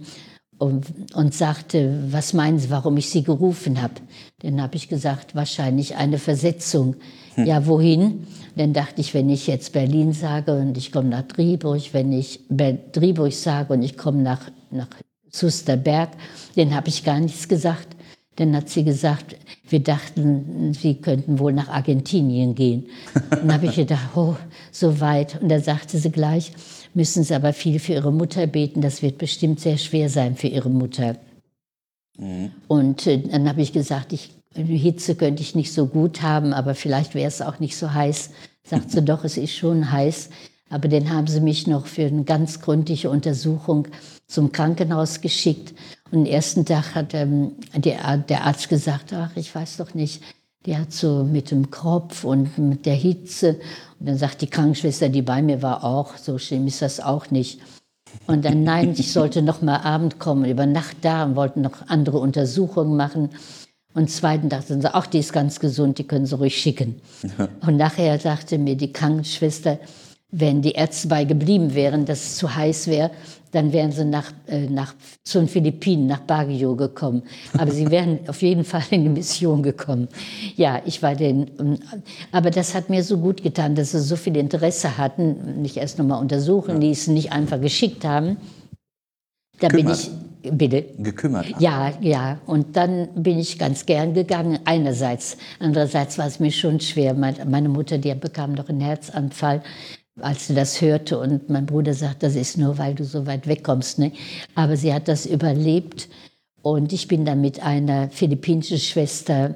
[0.57, 3.93] und, und, sagte, was meinen Sie, warum ich Sie gerufen habe?
[4.41, 6.95] Dann habe ich gesagt, wahrscheinlich eine Versetzung.
[7.35, 7.45] Hm.
[7.45, 8.27] Ja, wohin?
[8.57, 12.41] Dann dachte ich, wenn ich jetzt Berlin sage und ich komme nach Driburg, wenn ich
[12.49, 14.89] Driburg sage und ich komme nach, nach
[15.31, 16.09] Susterberg,
[16.57, 17.95] dann habe ich gar nichts gesagt.
[18.35, 19.35] Dann hat sie gesagt,
[19.67, 22.87] wir dachten, Sie könnten wohl nach Argentinien gehen.
[23.29, 24.35] Dann habe ich gedacht, oh,
[24.71, 25.41] so weit.
[25.41, 26.53] Und da sagte sie gleich,
[26.93, 28.81] müssen Sie aber viel für Ihre Mutter beten.
[28.81, 31.17] Das wird bestimmt sehr schwer sein für Ihre Mutter.
[32.17, 32.51] Mhm.
[32.67, 36.75] Und äh, dann habe ich gesagt, ich, Hitze könnte ich nicht so gut haben, aber
[36.75, 38.31] vielleicht wäre es auch nicht so heiß.
[38.63, 40.29] Sagt sie, doch, es ist schon heiß.
[40.69, 43.87] Aber dann haben sie mich noch für eine ganz gründliche Untersuchung
[44.27, 45.73] zum Krankenhaus geschickt.
[46.11, 50.23] Und den ersten Tag hat ähm, der, der Arzt gesagt, ach, ich weiß doch nicht,
[50.65, 53.59] der hat so mit dem Kopf und mit der Hitze.
[53.99, 57.31] Und dann sagt die Krankenschwester, die bei mir war, auch, so schlimm ist das auch
[57.31, 57.61] nicht.
[58.27, 61.87] Und dann, nein, ich sollte noch mal Abend kommen, über Nacht da und wollten noch
[61.87, 63.29] andere Untersuchungen machen.
[63.93, 67.01] Und zweiten dachten sie, ach, die ist ganz gesund, die können sie ruhig schicken.
[67.65, 69.79] Und nachher sagte mir die Krankenschwester,
[70.31, 73.09] wenn die Ärzte bei geblieben wären, dass es zu heiß wäre,
[73.51, 77.23] dann wären sie nach, äh, nach, zu den Philippinen, nach Baguio gekommen.
[77.57, 80.07] Aber sie wären auf jeden Fall in die Mission gekommen.
[80.55, 81.79] Ja, ich war den, ähm,
[82.31, 85.97] aber das hat mir so gut getan, dass sie so viel Interesse hatten, nicht erst
[85.97, 88.37] nochmal untersuchen ließen, nicht einfach geschickt haben.
[89.59, 90.09] Da bin ich,
[90.41, 90.85] Bitte?
[90.97, 91.47] Gekümmert.
[91.59, 92.39] Ja, ja.
[92.45, 94.59] Und dann bin ich ganz gern gegangen.
[94.63, 95.37] Einerseits.
[95.59, 97.13] Andererseits war es mir schon schwer.
[97.13, 99.61] Meine Mutter, die bekam doch einen Herzanfall
[100.21, 103.47] als sie das hörte und mein Bruder sagt, das ist nur, weil du so weit
[103.47, 103.99] wegkommst.
[103.99, 104.11] Ne?
[104.55, 106.09] Aber sie hat das überlebt
[106.61, 109.55] und ich bin dann mit einer philippinischen Schwester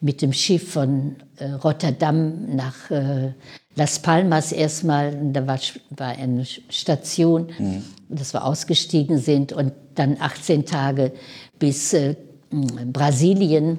[0.00, 3.32] mit dem Schiff von äh, Rotterdam nach äh,
[3.76, 5.58] Las Palmas erstmal, da war,
[5.90, 7.82] war eine Station, mhm.
[8.08, 11.12] dass wir ausgestiegen sind und dann 18 Tage
[11.58, 12.14] bis äh,
[12.50, 13.78] Brasilien,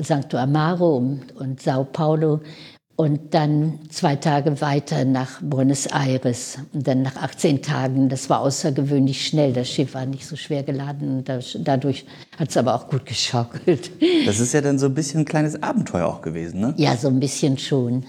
[0.00, 2.40] Santo Amaro und, und Sao Paulo
[2.98, 6.58] und dann zwei Tage weiter nach Buenos Aires.
[6.72, 9.52] Und dann nach 18 Tagen, das war außergewöhnlich schnell.
[9.52, 11.22] Das Schiff war nicht so schwer geladen.
[11.60, 12.06] dadurch
[12.36, 13.92] hat es aber auch gut geschaukelt.
[14.26, 16.74] Das ist ja dann so ein bisschen ein kleines Abenteuer auch gewesen, ne?
[16.76, 18.04] Ja, so ein bisschen schon.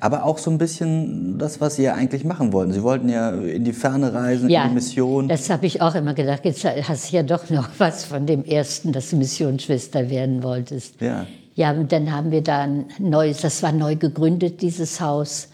[0.00, 2.72] Aber auch so ein bisschen das, was Sie ja eigentlich machen wollten.
[2.72, 5.28] Sie wollten ja in die Ferne reisen, ja, in die Mission.
[5.28, 6.44] Das habe ich auch immer gedacht.
[6.44, 11.00] Jetzt hast du ja doch noch was von dem ersten, dass du Missionsschwester werden wolltest.
[11.00, 11.26] Ja.
[11.54, 15.48] Ja, und dann haben wir da ein neues, das war neu gegründet, dieses Haus.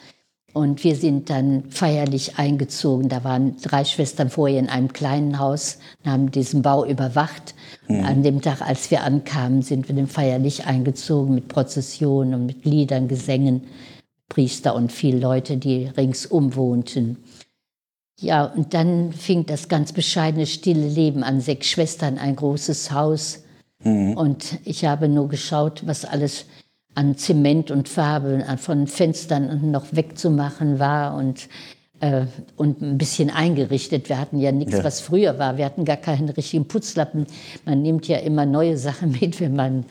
[0.54, 3.08] Und wir sind dann feierlich eingezogen.
[3.08, 7.54] Da waren drei Schwestern vorher in einem kleinen Haus und haben diesen Bau überwacht.
[7.86, 8.04] Mhm.
[8.04, 12.64] An dem Tag, als wir ankamen, sind wir dann feierlich eingezogen mit Prozessionen und mit
[12.64, 13.64] Liedern, Gesängen,
[14.28, 17.18] Priester und viele Leute, die ringsum wohnten.
[18.20, 21.40] Ja, und dann fing das ganz bescheidene, stille Leben an.
[21.40, 23.44] Sechs Schwestern, ein großes Haus
[23.84, 24.16] Mhm.
[24.16, 26.46] Und ich habe nur geschaut, was alles
[26.94, 31.48] an Zement und Farbe von Fenstern noch wegzumachen war und
[32.00, 34.08] äh, und ein bisschen eingerichtet.
[34.08, 34.84] Wir hatten ja nichts, ja.
[34.84, 35.56] was früher war.
[35.56, 37.26] Wir hatten gar keinen richtigen Putzlappen.
[37.64, 39.84] Man nimmt ja immer neue Sachen mit, wenn man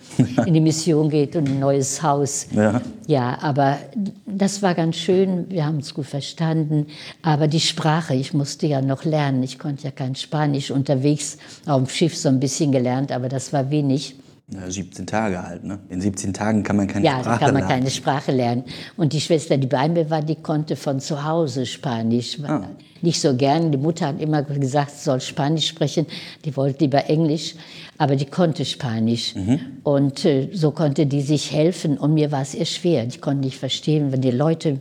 [0.45, 2.47] in die Mission geht und ein neues Haus.
[2.51, 2.81] Ja.
[3.07, 3.77] ja, aber
[4.25, 5.49] das war ganz schön.
[5.49, 6.87] Wir haben uns gut verstanden.
[7.21, 9.43] Aber die Sprache, ich musste ja noch lernen.
[9.43, 13.51] Ich konnte ja kein Spanisch unterwegs, auf dem Schiff so ein bisschen gelernt, aber das
[13.53, 14.15] war wenig.
[14.49, 15.79] Ja, 17 Tage halt, ne?
[15.89, 17.41] In 17 Tagen kann man keine ja, Sprache lernen.
[17.41, 18.63] Ja, kann man keine Sprache lernen.
[18.95, 22.39] Und die Schwester, die bei mir war, die konnte von zu Hause Spanisch.
[22.43, 22.69] Ah.
[23.01, 23.71] Nicht so gern.
[23.71, 26.05] Die Mutter hat immer gesagt, sie soll Spanisch sprechen.
[26.45, 27.55] Die wollte lieber Englisch,
[27.97, 29.35] aber die konnte Spanisch.
[29.35, 29.59] Mhm.
[29.83, 31.97] Und äh, so konnte die sich helfen.
[31.97, 33.05] Und mir war es eher schwer.
[33.07, 34.79] Ich konnte nicht verstehen, wenn die Leute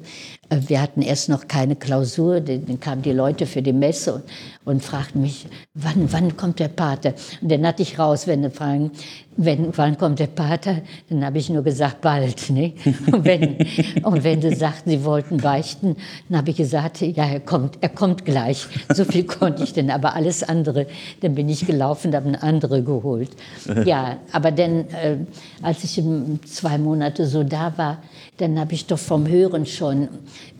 [0.48, 4.24] äh, wir hatten erst noch keine Klausur, dann kamen die Leute für die Messe und,
[4.64, 7.14] und fragten mich, wann, wann kommt der Pater?
[7.40, 8.90] Und dann hatte ich raus, wenn sie fragen,
[9.36, 10.78] wenn, wann kommt der Pater?
[11.08, 12.50] Dann habe ich nur gesagt, bald.
[12.50, 12.72] Ne?
[13.12, 13.56] Und, wenn,
[14.02, 15.96] und wenn sie sagten, sie wollten beichten,
[16.28, 18.66] dann habe ich gesagt, ja, er kommt, er kommt gleich.
[18.92, 20.86] So viel konnte ich denn, aber alles andere,
[21.20, 23.30] dann bin ich gelaufen, habe eine andere geholt.
[23.84, 25.16] Ja, aber dann, äh,
[25.62, 26.02] als ich
[26.44, 27.98] zwei Monate so da war,
[28.38, 30.08] dann habe ich doch vom Hören schon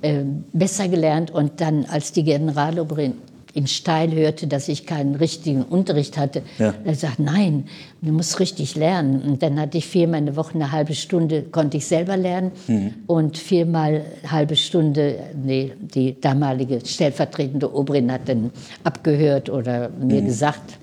[0.02, 3.14] äh, besser gelernt und dann, als die Generalobrin
[3.56, 6.74] in Steil hörte, dass ich keinen richtigen Unterricht hatte, ja.
[6.84, 7.64] er sagt, nein,
[8.02, 9.22] du musst richtig lernen.
[9.22, 12.52] Und dann hatte ich viermal in der Woche eine halbe Stunde, konnte ich selber lernen
[12.68, 12.92] mhm.
[13.06, 18.50] und viermal eine halbe Stunde, nee, die damalige stellvertretende Obrin hat dann
[18.84, 20.26] abgehört oder mir mhm.
[20.26, 20.78] gesagt.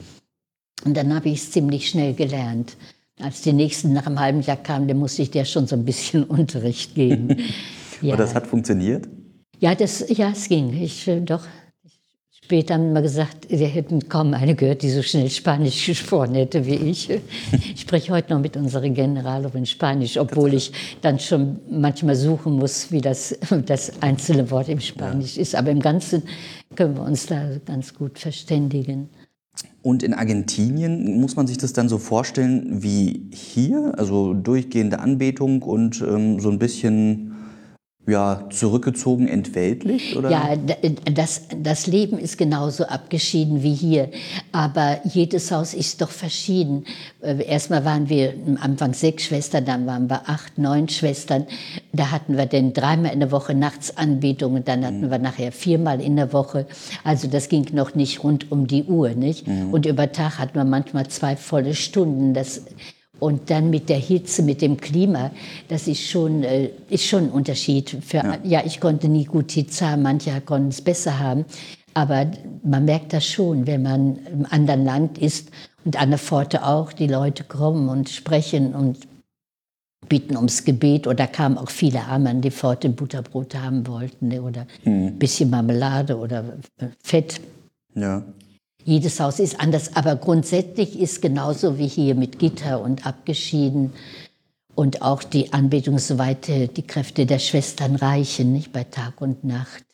[0.83, 2.75] Und dann habe ich es ziemlich schnell gelernt.
[3.21, 5.85] Als die nächsten nach einem halben Jahr kamen, dann musste ich der schon so ein
[5.85, 7.37] bisschen Unterricht geben.
[8.01, 8.11] ja.
[8.13, 9.07] Und das hat funktioniert?
[9.59, 10.73] Ja, das, ja, es ging.
[10.73, 11.43] Ich, äh, doch,
[12.45, 16.65] Später haben wir gesagt, wir hätten kaum eine gehört, die so schnell Spanisch gesprochen hätte
[16.65, 17.09] wie ich.
[17.73, 22.91] Ich spreche heute noch mit unserer Generalin Spanisch, obwohl ich dann schon manchmal suchen muss,
[22.91, 23.33] wie das,
[23.65, 25.41] das einzelne Wort im Spanisch ja.
[25.41, 25.55] ist.
[25.55, 26.23] Aber im Ganzen
[26.75, 29.07] können wir uns da ganz gut verständigen.
[29.81, 35.61] Und in Argentinien muss man sich das dann so vorstellen wie hier, also durchgehende Anbetung
[35.61, 37.32] und ähm, so ein bisschen
[38.05, 40.17] ja, zurückgezogen, entweltlich?
[40.17, 40.29] Oder?
[40.29, 40.55] Ja,
[41.13, 44.09] das, das Leben ist genauso abgeschieden wie hier.
[44.51, 46.83] Aber jedes Haus ist doch verschieden.
[47.21, 51.45] Äh, erstmal waren wir am Anfang sechs Schwestern, dann waren wir acht, neun Schwestern.
[51.93, 55.11] Da hatten wir dann dreimal in der Woche Nachtsanbetungen, dann hatten mhm.
[55.11, 56.67] wir nachher viermal in der Woche.
[57.05, 59.47] Also das ging noch nicht rund um die Uhr, nicht?
[59.47, 59.73] Mhm.
[59.73, 62.33] Und über Tag hatten wir manchmal zwei volle Stunden.
[62.33, 62.63] Das
[63.23, 65.31] und dann mit der Hitze, mit dem Klima,
[65.69, 67.97] das ist schon, äh, ist schon ein Unterschied.
[68.01, 68.37] Für, ja.
[68.43, 71.45] ja, ich konnte nie gut Hitze haben, manche konnten es besser haben.
[71.93, 72.29] Aber
[72.63, 75.51] man merkt das schon, wenn man im anderen Land ist
[75.85, 78.97] und an der Pforte auch, die Leute kommen und sprechen und
[80.09, 84.67] bitten ums Gebet oder kamen auch viele Arme an die Pforte, Butterbrot haben wollten oder
[84.85, 85.19] ein hm.
[85.19, 86.57] bisschen Marmelade oder
[87.01, 87.39] Fett.
[87.95, 88.23] Ja.
[88.85, 93.93] Jedes Haus ist anders, aber grundsätzlich ist genauso wie hier mit Gitter und abgeschieden
[94.75, 99.85] und auch die Anbetung, soweit die Kräfte der Schwestern reichen, nicht bei Tag und Nacht.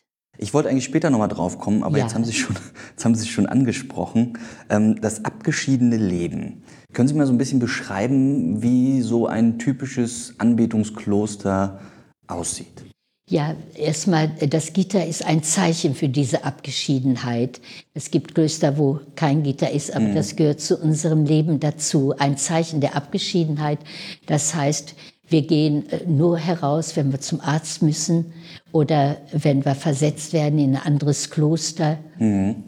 [0.41, 2.05] Ich wollte eigentlich später nochmal drauf kommen, aber ja.
[2.05, 2.55] jetzt, haben Sie schon,
[2.91, 4.37] jetzt haben Sie schon angesprochen.
[4.69, 6.63] Ähm, das abgeschiedene Leben.
[6.93, 11.81] Können Sie mal so ein bisschen beschreiben, wie so ein typisches Anbetungskloster
[12.27, 12.88] aussieht?
[13.29, 17.61] Ja, erstmal, das Gitter ist ein Zeichen für diese Abgeschiedenheit.
[17.93, 20.15] Es gibt Klöster, wo kein Gitter ist, aber mhm.
[20.15, 22.15] das gehört zu unserem Leben dazu.
[22.17, 23.77] Ein Zeichen der Abgeschiedenheit.
[24.25, 24.95] Das heißt,
[25.27, 28.33] wir gehen äh, nur heraus, wenn wir zum Arzt müssen
[28.71, 31.99] oder wenn wir versetzt werden in ein anderes Kloster.
[32.17, 32.63] Mhm.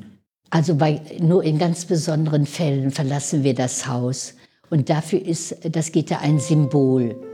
[0.51, 4.35] Also bei, nur in ganz besonderen Fällen verlassen wir das Haus.
[4.69, 7.30] Und dafür ist das Gitter ein Symbol.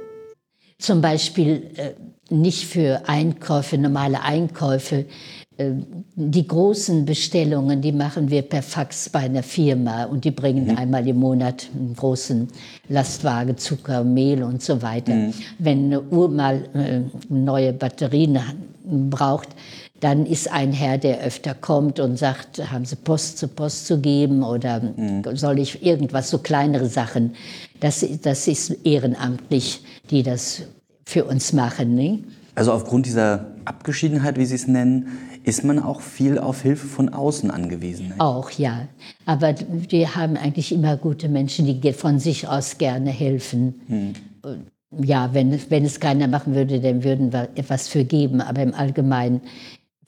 [0.80, 1.94] Zum Beispiel äh,
[2.30, 5.06] nicht für Einkäufe, normale Einkäufe.
[5.58, 5.72] Äh,
[6.16, 10.78] die großen Bestellungen, die machen wir per Fax bei einer Firma und die bringen mhm.
[10.78, 12.48] einmal im Monat einen großen
[12.90, 15.14] Lastwagen Zucker, Mehl und so weiter.
[15.14, 15.34] Mhm.
[15.58, 18.40] Wenn eine Uhr mal äh, neue Batterien
[19.10, 19.50] braucht,
[20.00, 24.00] dann ist ein Herr, der öfter kommt und sagt, haben Sie Post zu Post zu
[24.00, 25.24] geben oder mhm.
[25.36, 27.34] soll ich irgendwas, so kleinere Sachen.
[27.80, 30.64] Das, das ist ehrenamtlich, die das
[31.06, 31.96] für uns machen.
[31.96, 32.20] Ne?
[32.54, 37.10] Also aufgrund dieser Abgeschiedenheit, wie Sie es nennen, ist man auch viel auf Hilfe von
[37.10, 38.10] außen angewiesen.
[38.10, 38.16] Ne?
[38.18, 38.88] Auch ja.
[39.26, 39.56] Aber
[39.90, 43.82] wir haben eigentlich immer gute Menschen, die von sich aus gerne helfen.
[43.88, 44.14] Hm.
[45.04, 48.42] Ja, wenn, wenn es keiner machen würde, dann würden wir etwas für geben.
[48.42, 49.42] Aber im Allgemeinen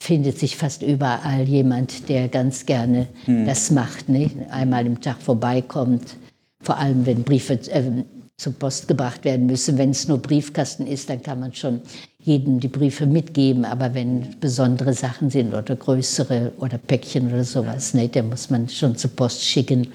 [0.02, 3.46] findet sich fast überall jemand, der ganz gerne hm.
[3.46, 4.10] das macht.
[4.10, 4.32] Ne?
[4.50, 6.16] Einmal im Tag vorbeikommt.
[6.62, 8.04] Vor allem, wenn Briefe, äh,
[8.40, 9.78] zur Post gebracht werden müssen.
[9.78, 11.82] Wenn es nur Briefkasten ist, dann kann man schon
[12.20, 13.66] jedem die Briefe mitgeben.
[13.66, 18.70] Aber wenn besondere Sachen sind oder größere oder Päckchen oder sowas, ne, dann muss man
[18.70, 19.88] schon zur Post schicken.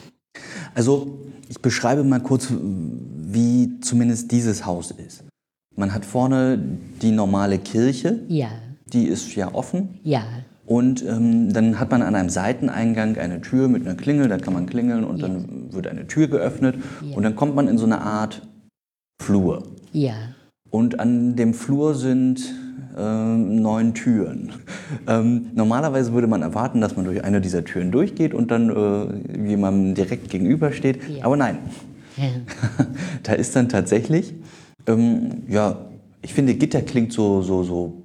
[0.75, 5.25] Also ich beschreibe mal kurz, wie zumindest dieses Haus ist.
[5.75, 6.59] Man hat vorne
[7.01, 8.21] die normale Kirche.
[8.29, 8.51] Ja.
[8.95, 10.01] Die ist ja offen.
[10.05, 10.23] Ja.
[10.67, 14.55] Und ähm, dann hat man an einem Seiteneingang eine Tür mit einer Klingel, da kann
[14.55, 15.29] man klingeln und ja.
[15.29, 17.17] dann wird eine Tür geöffnet ja.
[17.17, 18.41] und dann kommt man in so eine Art
[19.23, 19.65] Flur.
[19.93, 20.15] Ja.
[20.71, 22.55] Und an dem Flur sind
[22.97, 24.53] äh, neun Türen.
[25.07, 29.49] Ähm, normalerweise würde man erwarten, dass man durch eine dieser Türen durchgeht und dann äh,
[29.49, 31.01] jemandem direkt gegenübersteht.
[31.09, 31.25] Ja.
[31.25, 31.59] Aber nein.
[33.23, 34.35] Da ist dann tatsächlich,
[34.87, 35.87] ähm, ja,
[36.23, 38.04] ich finde, Gitter klingt so, so, so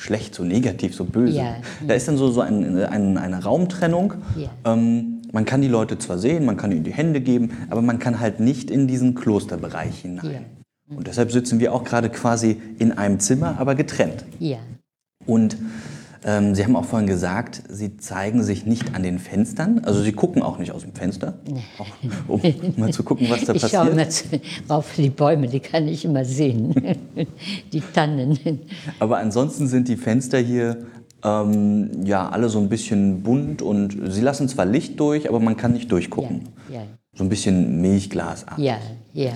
[0.00, 1.38] schlecht, so negativ, so böse.
[1.38, 1.56] Ja.
[1.86, 4.14] Da ist dann so, so ein, ein, eine Raumtrennung.
[4.36, 4.50] Ja.
[4.64, 7.98] Ähm, man kann die Leute zwar sehen, man kann ihnen die Hände geben, aber man
[7.98, 10.44] kann halt nicht in diesen Klosterbereich hinein.
[10.88, 14.24] Und deshalb sitzen wir auch gerade quasi in einem Zimmer, aber getrennt.
[15.26, 15.56] Und
[16.24, 20.12] ähm, Sie haben auch vorhin gesagt, Sie zeigen sich nicht an den Fenstern, also Sie
[20.12, 21.34] gucken auch nicht aus dem Fenster,
[21.78, 21.86] auch,
[22.28, 22.40] um
[22.76, 24.42] mal zu gucken, was da Ich schaue immer passiert.
[24.44, 26.74] zu- auf die Bäume, die kann ich immer sehen.
[27.72, 28.38] Die Tannen.
[28.98, 30.86] Aber ansonsten sind die Fenster hier
[31.24, 35.56] ähm, ja alle so ein bisschen bunt und Sie lassen zwar Licht durch, aber man
[35.56, 36.42] kann nicht Ja, durchgucken.
[36.72, 36.82] ja,
[37.14, 38.64] So ein bisschen Milchglasartig.
[38.64, 38.78] ja,
[39.12, 39.32] ja.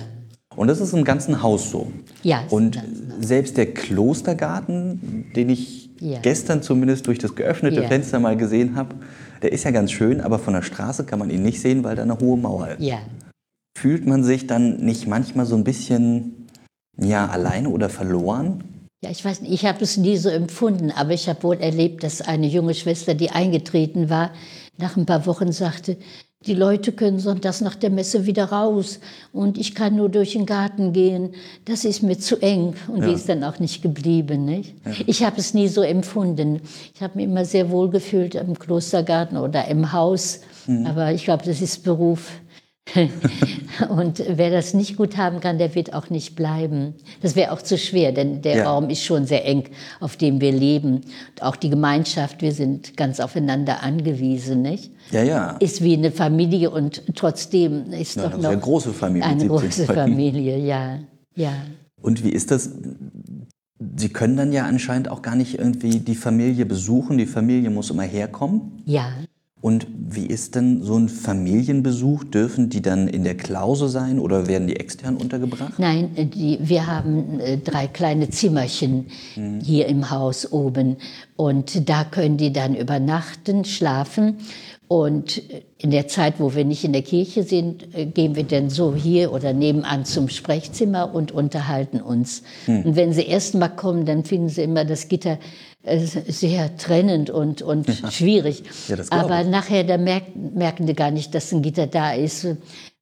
[0.55, 1.87] Und das ist im ganzen Haus so.
[2.23, 2.81] Ja, Und
[3.21, 6.19] selbst der Klostergarten, den ich Ja.
[6.19, 7.87] gestern zumindest durch das geöffnete Ja.
[7.87, 8.95] Fenster mal gesehen habe,
[9.41, 11.95] der ist ja ganz schön, aber von der Straße kann man ihn nicht sehen, weil
[11.95, 12.81] da eine hohe Mauer ist.
[12.81, 12.99] Ja,
[13.77, 16.47] Fühlt man sich dann nicht manchmal so ein bisschen
[16.97, 18.63] ja, alleine oder verloren?
[19.01, 22.03] Ja, ich weiß nicht, ich habe es nie so empfunden, aber ich habe wohl erlebt,
[22.03, 24.31] dass eine junge Schwester, die eingetreten war,
[24.77, 25.95] nach ein paar Wochen sagte,
[26.45, 29.01] die Leute können sonntags nach der Messe wieder raus
[29.33, 31.31] und ich kann nur durch den Garten gehen.
[31.65, 33.13] Das ist mir zu eng und die Ja.
[33.15, 34.45] ist dann auch nicht geblieben.
[34.45, 34.73] Nicht?
[35.05, 36.61] Ich habe es nie so empfunden.
[36.95, 40.39] Ich habe mich immer sehr wohl gefühlt im Klostergarten oder im Haus,
[40.85, 42.31] aber ich glaube, das ist Beruf.
[43.89, 46.95] Und wer das nicht gut haben kann, der wird auch nicht bleiben.
[47.21, 48.71] Das wäre auch zu schwer, denn der Ja.
[48.71, 49.65] Raum ist schon sehr eng,
[49.99, 51.01] auf dem wir leben.
[51.41, 54.91] Auch die Gemeinschaft, wir sind ganz aufeinander angewiesen, nicht?
[55.11, 55.51] Ja, ja.
[55.59, 59.27] Ist wie eine Familie und trotzdem ist Ja, doch eine noch sehr große Familie.
[59.27, 59.85] eine 17 große.
[59.85, 60.99] Familie, ja,
[61.35, 61.53] ja.
[62.01, 62.69] Und wie ist das?
[63.95, 67.17] Sie können dann ja anscheinend auch gar nicht irgendwie die Familie besuchen.
[67.17, 68.81] Die Familie muss immer herkommen.
[68.85, 69.09] Ja,
[69.61, 72.23] Und wie ist denn so ein Familienbesuch?
[72.23, 75.73] Dürfen die dann in der Klause sein oder werden die extern untergebracht?
[75.77, 79.07] Nein, äh, die, wir haben äh, drei kleine Zimmerchen
[79.61, 80.95] hier im Haus oben
[81.35, 84.37] und da können die dann übernachten, schlafen
[84.87, 88.69] und äh, in der Zeit, wo wir nicht in der Kirche sind, gehen wir dann
[88.69, 92.43] so hier oder nebenan zum Sprechzimmer und unterhalten uns.
[92.67, 95.37] Und wenn sie erst mal kommen, dann finden sie immer das Gitter
[95.83, 98.63] sehr trennend und, und schwierig.
[98.87, 102.47] Ja, Aber nachher, da merken, merken die gar nicht, dass ein Gitter da ist.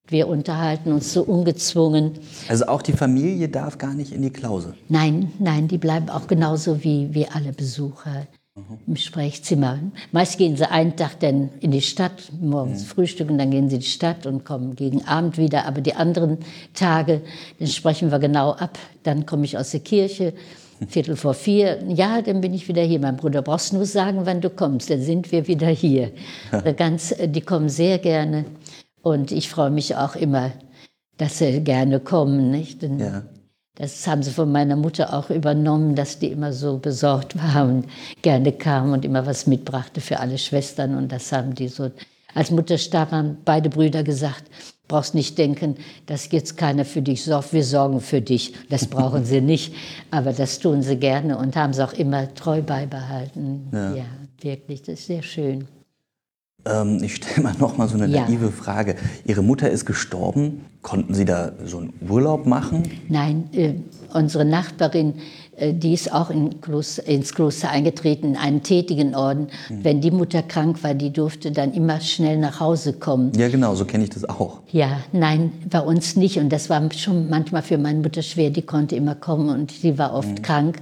[0.09, 2.13] Wir unterhalten uns so ungezwungen.
[2.47, 4.75] Also auch die Familie darf gar nicht in die Klause.
[4.87, 8.27] Nein, nein, die bleiben auch genauso wie, wie alle Besucher
[8.87, 9.79] im Sprechzimmer.
[10.11, 13.81] Meist gehen sie einen Tag dann in die Stadt, morgens frühstücken, dann gehen sie in
[13.81, 15.65] die Stadt und kommen gegen Abend wieder.
[15.65, 16.39] Aber die anderen
[16.73, 17.21] Tage,
[17.59, 18.79] dann sprechen wir genau ab.
[19.03, 20.33] Dann komme ich aus der Kirche,
[20.87, 21.79] Viertel vor vier.
[21.87, 22.99] Ja, dann bin ich wieder hier.
[22.99, 26.11] Mein Bruder, brauchst nur sagen, wann du kommst, dann sind wir wieder hier.
[26.77, 28.45] Ganz, die kommen sehr gerne.
[29.01, 30.51] Und ich freue mich auch immer,
[31.17, 32.51] dass sie gerne kommen.
[32.51, 32.81] Nicht?
[32.83, 33.23] Denn Ja.
[33.75, 37.85] das haben sie von meiner Mutter auch übernommen, dass die immer so besorgt war und
[38.21, 40.95] gerne kam und immer was mitbrachte für alle Schwestern.
[40.95, 41.91] Und das haben die so.
[42.35, 44.43] Als Mutter starb, haben beide Brüder gesagt,
[44.87, 48.53] brauchst nicht denken, dass jetzt keiner für dich sorgt, wir sorgen für dich.
[48.69, 49.73] Das brauchen sie nicht,
[50.11, 53.67] aber das tun sie gerne und haben es auch immer treu beibehalten.
[53.71, 53.95] Ja.
[53.95, 54.05] Ja,
[54.41, 55.67] wirklich, das ist sehr schön.
[56.65, 58.21] Ähm, ich stelle mal noch mal so eine Ja.
[58.23, 58.95] naive Frage.
[59.25, 60.65] Ihre Mutter ist gestorben.
[60.81, 62.83] Konnten Sie da so einen Urlaub machen?
[63.09, 63.73] Nein, äh,
[64.13, 65.15] unsere Nachbarin,
[65.59, 69.47] die ist auch in Kloster, ins Kloster eingetreten, in einen tätigen Orden.
[69.69, 73.31] Wenn die Mutter krank war, die durfte dann immer schnell nach Hause kommen.
[73.35, 74.59] Ja, genau, so kenne ich das auch.
[74.71, 76.37] Ja, nein, bei uns nicht.
[76.37, 78.51] Und das war schon manchmal für meine Mutter schwer.
[78.51, 80.81] Die konnte immer kommen und sie war oft krank.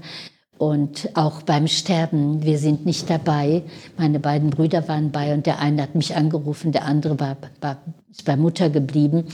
[0.58, 3.64] Und auch beim Sterben, wir sind nicht dabei.
[3.98, 7.78] Meine beiden Brüder waren bei und der eine hat mich angerufen, der andere war, war
[8.10, 9.26] ist bei Mutter geblieben.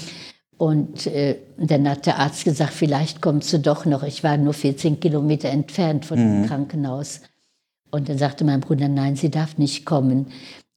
[0.62, 4.04] Und äh, dann hat der Arzt gesagt, vielleicht kommst du doch noch.
[4.04, 7.22] Ich war nur 14 Kilometer entfernt von dem Krankenhaus.
[7.90, 10.28] Und dann sagte mein Bruder, nein, sie darf nicht kommen.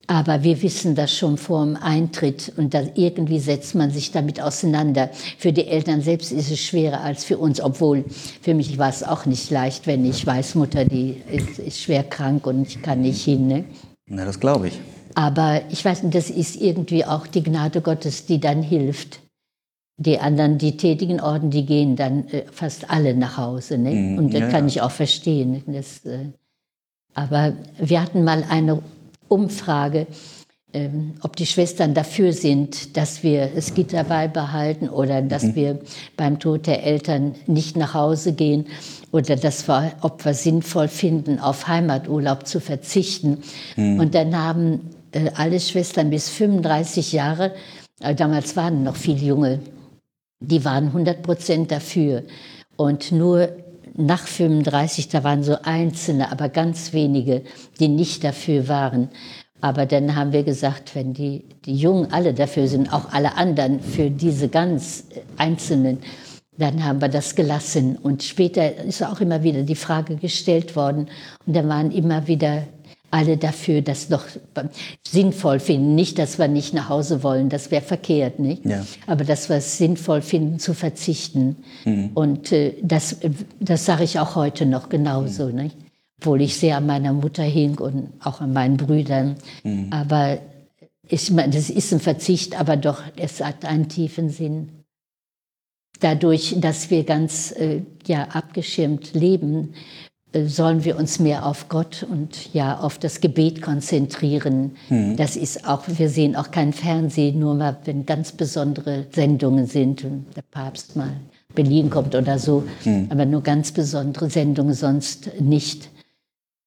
[0.07, 5.11] Aber wir wissen das schon vor dem Eintritt und irgendwie setzt man sich damit auseinander.
[5.37, 8.07] Für die Eltern selbst ist es schwerer als für uns, obwohl
[8.41, 12.05] für mich war es auch nicht leicht, wenn ich weiß, Mutter, die ist, ist schwer
[12.05, 13.49] krank und ich kann nicht hin.
[13.49, 13.65] Ne?
[14.07, 14.81] Na, das glaube ich.
[15.15, 19.21] Aber ich weiß nicht, das ist irgendwie auch die Gnade Gottes, die dann hilft.
[19.97, 23.79] Die anderen, die tätigen Orden, die gehen dann äh, fast alle nach Hause.
[23.79, 23.95] Ne?
[23.95, 24.67] Mm, Und das ja, kann ja.
[24.67, 25.63] ich auch verstehen.
[25.67, 26.31] Das, äh,
[27.15, 28.83] aber wir hatten mal eine
[29.29, 30.07] Umfrage,
[30.75, 35.79] ähm, ob die Schwestern dafür sind, dass wir das Gitter beibehalten oder dass wir
[36.17, 38.67] beim Tod der Eltern nicht nach Hause gehen
[39.13, 43.45] oder dass wir, ob wir sinnvoll finden, auf Heimaturlaub zu verzichten.
[43.77, 47.53] Und dann haben äh, alle Schwestern bis 35 Jahre,
[48.01, 49.61] äh, damals waren noch viele junge,
[50.47, 52.23] die waren 100 Prozent dafür.
[52.77, 53.51] Und nur
[53.97, 57.43] nach 35, da waren so Einzelne, aber ganz wenige,
[57.79, 59.09] die nicht dafür waren.
[59.61, 63.81] Aber dann haben wir gesagt, wenn die, die Jungen alle dafür sind, auch alle anderen
[63.81, 65.05] für diese ganz
[65.39, 66.01] Einzelnen,
[66.59, 67.97] dann haben wir das gelassen.
[67.97, 71.09] Und später ist auch immer wieder die Frage gestellt worden.
[71.47, 72.65] Und da waren immer wieder
[73.15, 74.25] alle dafür, das doch
[75.07, 75.95] sinnvoll finden.
[75.95, 78.67] Nicht, dass wir nicht nach Hause wollen, das wäre verkehrt, nicht?
[78.67, 78.85] Ja.
[79.07, 81.59] Aber dass wir es sinnvoll finden, zu verzichten.
[81.85, 82.11] Mhm.
[82.15, 83.19] Und äh, das,
[83.61, 85.55] das sage ich auch heute noch genauso, mhm.
[85.55, 85.77] nicht?
[86.21, 89.37] Obwohl ich sehr an meiner Mutter hing und auch an meinen Brüdern.
[89.63, 89.93] Mhm.
[89.93, 90.39] Aber
[91.07, 94.71] ich meine, das ist ein Verzicht, aber doch, es hat einen tiefen Sinn.
[96.01, 99.75] Dadurch, dass wir ganz äh, ja, abgeschirmt leben,
[100.47, 104.77] sollen wir uns mehr auf Gott und ja auf das Gebet konzentrieren.
[104.89, 105.17] Mhm.
[105.17, 110.05] Das ist auch, wir sehen auch kein Fernsehen, nur mal, wenn ganz besondere Sendungen sind
[110.05, 111.13] und der Papst mal
[111.55, 113.07] Berlin kommt oder so, mhm.
[113.11, 115.91] aber nur ganz besondere Sendungen, sonst nicht.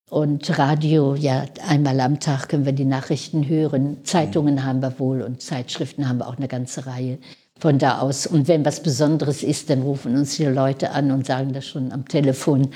[0.09, 3.97] Und Radio, ja, einmal am Tag können wir die Nachrichten hören.
[4.03, 4.63] Zeitungen mhm.
[4.63, 7.17] haben wir wohl und Zeitschriften haben wir auch eine ganze Reihe
[7.59, 8.27] von da aus.
[8.27, 11.91] Und wenn was Besonderes ist, dann rufen uns die Leute an und sagen das schon
[11.91, 12.69] am Telefon,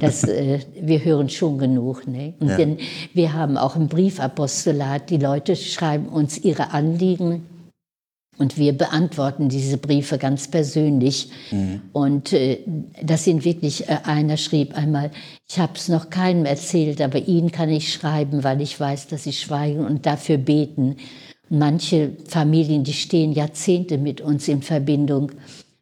[0.00, 2.06] dass äh, wir hören schon genug.
[2.06, 2.34] Ne?
[2.40, 2.56] Und ja.
[2.56, 2.78] denn
[3.14, 7.46] wir haben auch im Briefapostolat, die Leute schreiben uns ihre Anliegen
[8.38, 11.30] und wir beantworten diese Briefe ganz persönlich.
[11.50, 11.82] Mhm.
[11.92, 12.58] Und äh,
[13.02, 15.10] das sind wirklich, äh, einer schrieb einmal,
[15.48, 19.24] ich habe es noch keinem erzählt, aber Ihnen kann ich schreiben, weil ich weiß, dass
[19.24, 20.96] Sie schweigen und dafür beten.
[21.48, 25.32] Manche Familien, die stehen Jahrzehnte mit uns in Verbindung.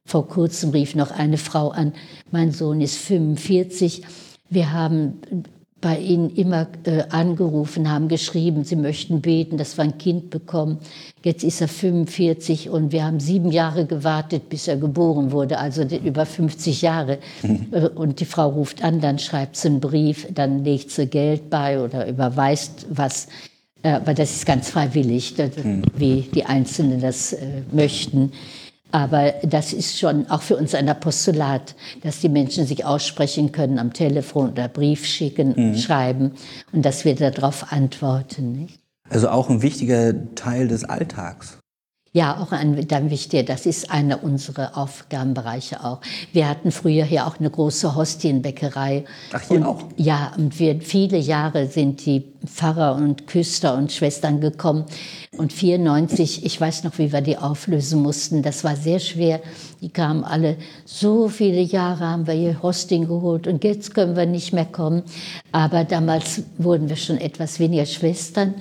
[0.04, 1.94] Vor kurzem rief noch eine Frau an,
[2.30, 4.02] mein Sohn ist 45.
[4.50, 5.20] Wir haben
[5.84, 10.78] bei ihnen immer äh, angerufen, haben geschrieben, sie möchten beten, dass wir ein Kind bekommen.
[11.22, 15.82] Jetzt ist er 45 und wir haben sieben Jahre gewartet, bis er geboren wurde, also
[15.82, 17.18] über 50 Jahre.
[17.42, 17.66] Mhm.
[17.94, 21.78] Und die Frau ruft an, dann schreibt sie einen Brief, dann legt sie Geld bei
[21.78, 23.28] oder überweist was.
[23.84, 25.82] Äh, aber das ist ganz freiwillig, hm.
[25.94, 28.32] wie die Einzelnen das äh, möchten.
[28.90, 33.80] Aber das ist schon auch für uns ein Apostolat, dass die Menschen sich aussprechen können
[33.80, 35.76] am Telefon oder Brief schicken, mhm.
[35.76, 36.34] schreiben
[36.70, 38.52] und dass wir darauf antworten.
[38.52, 38.78] Nicht?
[39.10, 41.58] Also auch ein wichtiger Teil des Alltags.
[42.16, 45.98] Ja, auch ein, dann wichtig, das ist einer unserer Aufgabenbereiche auch.
[46.32, 49.04] Wir hatten früher hier auch eine große Hostienbäckerei.
[49.32, 49.82] Ach, hier und, auch?
[49.96, 54.84] Ja, und wir, viele Jahre sind die Pfarrer und Küster und Schwestern gekommen.
[55.36, 58.42] Und 94, ich weiß noch, wie wir die auflösen mussten.
[58.42, 59.40] Das war sehr schwer.
[59.80, 64.26] Die kamen alle, so viele Jahre haben wir hier Hosting geholt und jetzt können wir
[64.26, 65.02] nicht mehr kommen.
[65.50, 68.54] Aber damals wurden wir schon etwas weniger Schwestern.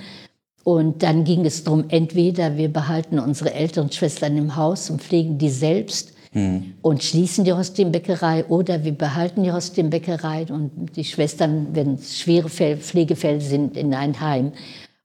[0.64, 5.36] Und dann ging es darum, entweder wir behalten unsere älteren Schwestern im Haus und pflegen
[5.36, 6.72] die selbst mhm.
[6.80, 12.48] und schließen die Hostienbäckerei oder wir behalten die Hostienbäckerei und die Schwestern, wenn es schwere
[12.48, 14.52] Pflegefälle sind, in ein Heim.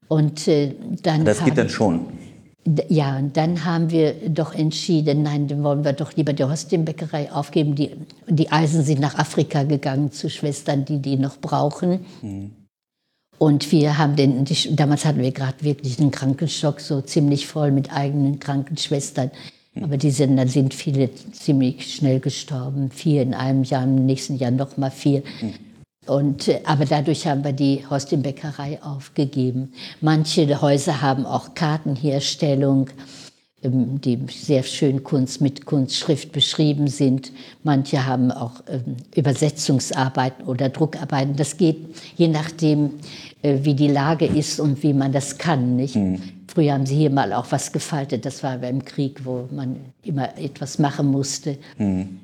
[0.08, 2.06] Und äh, dann das geht dann schon.
[2.88, 7.32] Ja, und dann haben wir doch entschieden, nein, dann wollen wir doch lieber die Hostienbäckerei
[7.32, 7.74] aufgeben.
[7.74, 7.90] Die,
[8.28, 12.00] die Eisen sind nach Afrika gegangen zu Schwestern, die die noch brauchen.
[12.22, 12.50] Mhm.
[13.40, 17.90] Und wir haben den, damals hatten wir gerade wirklich einen Krankenstock, so ziemlich voll mit
[17.90, 19.30] eigenen Krankenschwestern.
[19.80, 22.90] Aber die sind, dann sind viele ziemlich schnell gestorben.
[22.90, 25.22] Vier in einem Jahr, im nächsten Jahr noch mal vier.
[26.06, 29.72] Und, äh, aber dadurch haben wir die Hostienbäckerei aufgegeben.
[30.02, 32.90] Manche Häuser haben auch Kartenherstellung.
[33.62, 37.30] Ähm, die sehr schön Kunst mit Kunstschrift beschrieben sind.
[37.62, 41.36] Manche haben auch ähm, Übersetzungsarbeiten oder Druckarbeiten.
[41.36, 41.76] Das geht
[42.16, 43.00] je nachdem,
[43.42, 45.76] wie die Lage ist und wie man das kann.
[45.76, 45.96] Nicht?
[45.96, 46.20] Mhm.
[46.46, 48.26] Früher haben sie hier mal auch was gefaltet.
[48.26, 51.58] Das war beim Krieg, wo man immer etwas machen musste.
[51.78, 52.18] Mhm.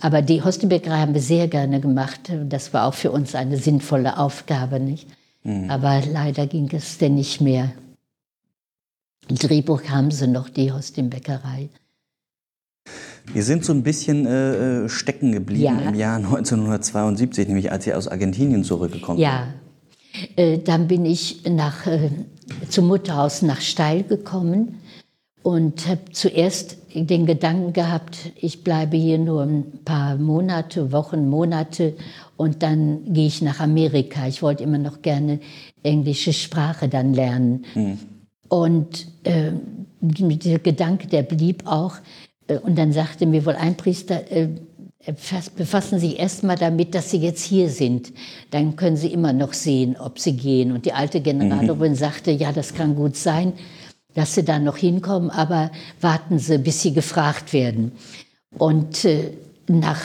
[0.00, 2.30] Aber die Hostebäckerei haben wir sehr gerne gemacht.
[2.48, 4.78] Das war auch für uns eine sinnvolle Aufgabe.
[4.78, 5.08] Nicht?
[5.42, 5.70] Mhm.
[5.70, 7.72] Aber leider ging es denn nicht mehr.
[9.28, 11.68] Im Drehbuch haben sie noch die aus dem Bäckerei.
[13.32, 15.88] Wir sind so ein bisschen äh, äh stecken geblieben ja.
[15.88, 19.26] im Jahr 1972, nämlich als Sie aus Argentinien zurückgekommen sind.
[19.26, 19.67] Ja, äh,
[20.64, 22.10] dann bin ich nach, äh,
[22.68, 24.80] zum Mutterhaus nach Steil gekommen
[25.42, 31.94] und habe zuerst den Gedanken gehabt, ich bleibe hier nur ein paar Monate, Wochen, Monate
[32.36, 34.26] und dann gehe ich nach Amerika.
[34.26, 35.40] Ich wollte immer noch gerne
[35.82, 37.64] englische Sprache dann lernen.
[37.74, 37.98] Mhm.
[38.48, 39.52] Und äh,
[40.00, 41.96] dieser Gedanke, der blieb auch.
[42.46, 44.48] Äh, und dann sagte mir wohl ein Priester, äh,
[45.56, 48.12] befassen Sie erst mal damit, dass Sie jetzt hier sind.
[48.50, 50.72] Dann können Sie immer noch sehen, ob Sie gehen.
[50.72, 51.94] Und die alte Generalin mhm.
[51.94, 53.52] sagte, ja, das kann gut sein,
[54.14, 57.92] dass Sie da noch hinkommen, aber warten Sie, bis Sie gefragt werden.
[58.56, 59.32] Und äh,
[59.66, 60.00] nach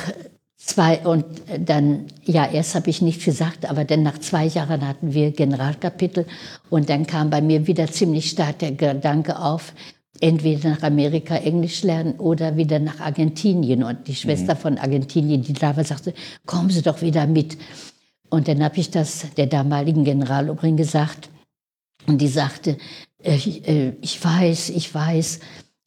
[0.65, 1.25] Zwei, und
[1.59, 6.25] dann, ja, erst habe ich nichts gesagt, aber dann nach zwei Jahren hatten wir Generalkapitel
[6.69, 9.73] und dann kam bei mir wieder ziemlich stark der Gedanke auf,
[10.20, 13.84] entweder nach Amerika Englisch lernen oder wieder nach Argentinien.
[13.84, 14.59] Und die Schwester mhm.
[14.59, 16.14] von Argentinien, die da war, sagte,
[16.45, 17.57] kommen Sie doch wieder mit.
[18.30, 21.30] Und dann habe ich das der damaligen Generaloberin gesagt.
[22.07, 22.78] Und die sagte,
[23.24, 25.39] äh, äh, ich weiß, ich weiß,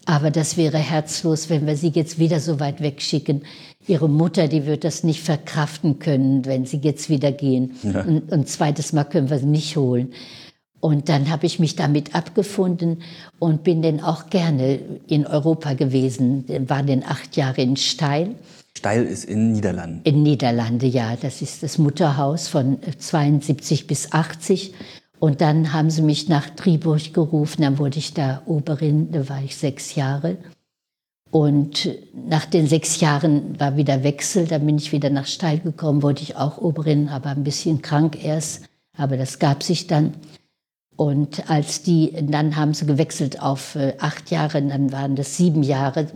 [0.07, 3.43] aber das wäre herzlos, wenn wir sie jetzt wieder so weit wegschicken.
[3.89, 7.75] Ihre Mutter, die wird das nicht verkraften können, wenn sie jetzt wieder gehen.
[7.83, 8.03] Ja.
[8.03, 10.13] Und, und zweites Mal können wir sie nicht holen.
[10.81, 13.03] Und dann habe ich mich damit abgefunden
[13.39, 16.45] und bin dann auch gerne in Europa gewesen.
[16.69, 18.37] War dann acht Jahre in Steil.
[18.77, 20.01] Steil ist in Niederlanden.
[20.05, 21.17] In Niederlande, ja.
[21.17, 24.75] Das ist das Mutterhaus von 72 bis 80.
[25.19, 29.43] Und dann haben sie mich nach Triburg gerufen, dann wurde ich da Oberin, da war
[29.43, 30.37] ich sechs Jahre.
[31.31, 36.03] Und nach den sechs Jahren war wieder Wechsel, dann bin ich wieder nach Steil gekommen,
[36.03, 38.65] wurde ich auch Oberin, aber ein bisschen krank erst,
[38.97, 40.15] aber das gab sich dann.
[40.97, 45.63] Und als die, dann haben sie gewechselt auf äh, acht Jahre, dann waren das sieben
[45.63, 46.07] Jahre.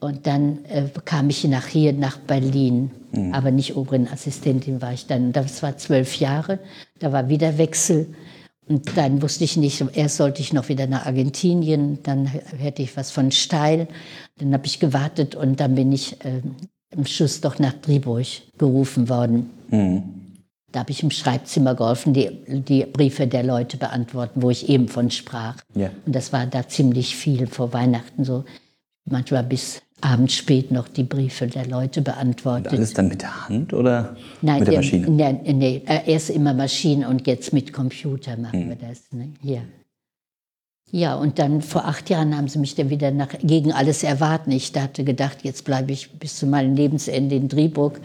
[0.00, 2.90] Und dann äh, kam ich nach hier, nach Berlin.
[3.12, 3.32] Mhm.
[3.32, 5.32] Aber nicht Oberin-Assistentin war ich dann.
[5.32, 6.58] Das war zwölf Jahre.
[6.98, 8.08] Da war wieder Wechsel.
[8.68, 12.96] Und dann wusste ich nicht, erst sollte ich noch wieder nach Argentinien, dann hätte ich
[12.96, 13.88] was von Steil.
[14.38, 16.42] Dann habe ich gewartet und dann bin ich äh,
[16.90, 18.26] im Schuss doch nach Driburg
[18.58, 19.50] gerufen worden.
[19.70, 20.21] Mhm.
[20.72, 24.88] Da habe ich im Schreibzimmer geholfen, die, die Briefe der Leute beantworten, wo ich eben
[24.88, 25.56] von sprach.
[25.74, 25.90] Ja.
[26.06, 28.44] Und das war da ziemlich viel vor Weihnachten so.
[29.04, 32.72] Manchmal bis abends spät noch die Briefe der Leute beantwortet.
[32.72, 35.10] Und alles dann mit der Hand oder Nein, mit der Maschine?
[35.10, 38.68] Nein, nee, äh, erst immer Maschine und jetzt mit Computer machen hm.
[38.70, 39.02] wir das.
[39.12, 39.28] Ne?
[39.42, 39.60] Ja.
[40.90, 44.50] ja, und dann vor acht Jahren haben sie mich dann wieder nach, gegen alles erwarten.
[44.50, 48.00] Ich hatte gedacht, jetzt bleibe ich bis zu meinem Lebensende in Driburg.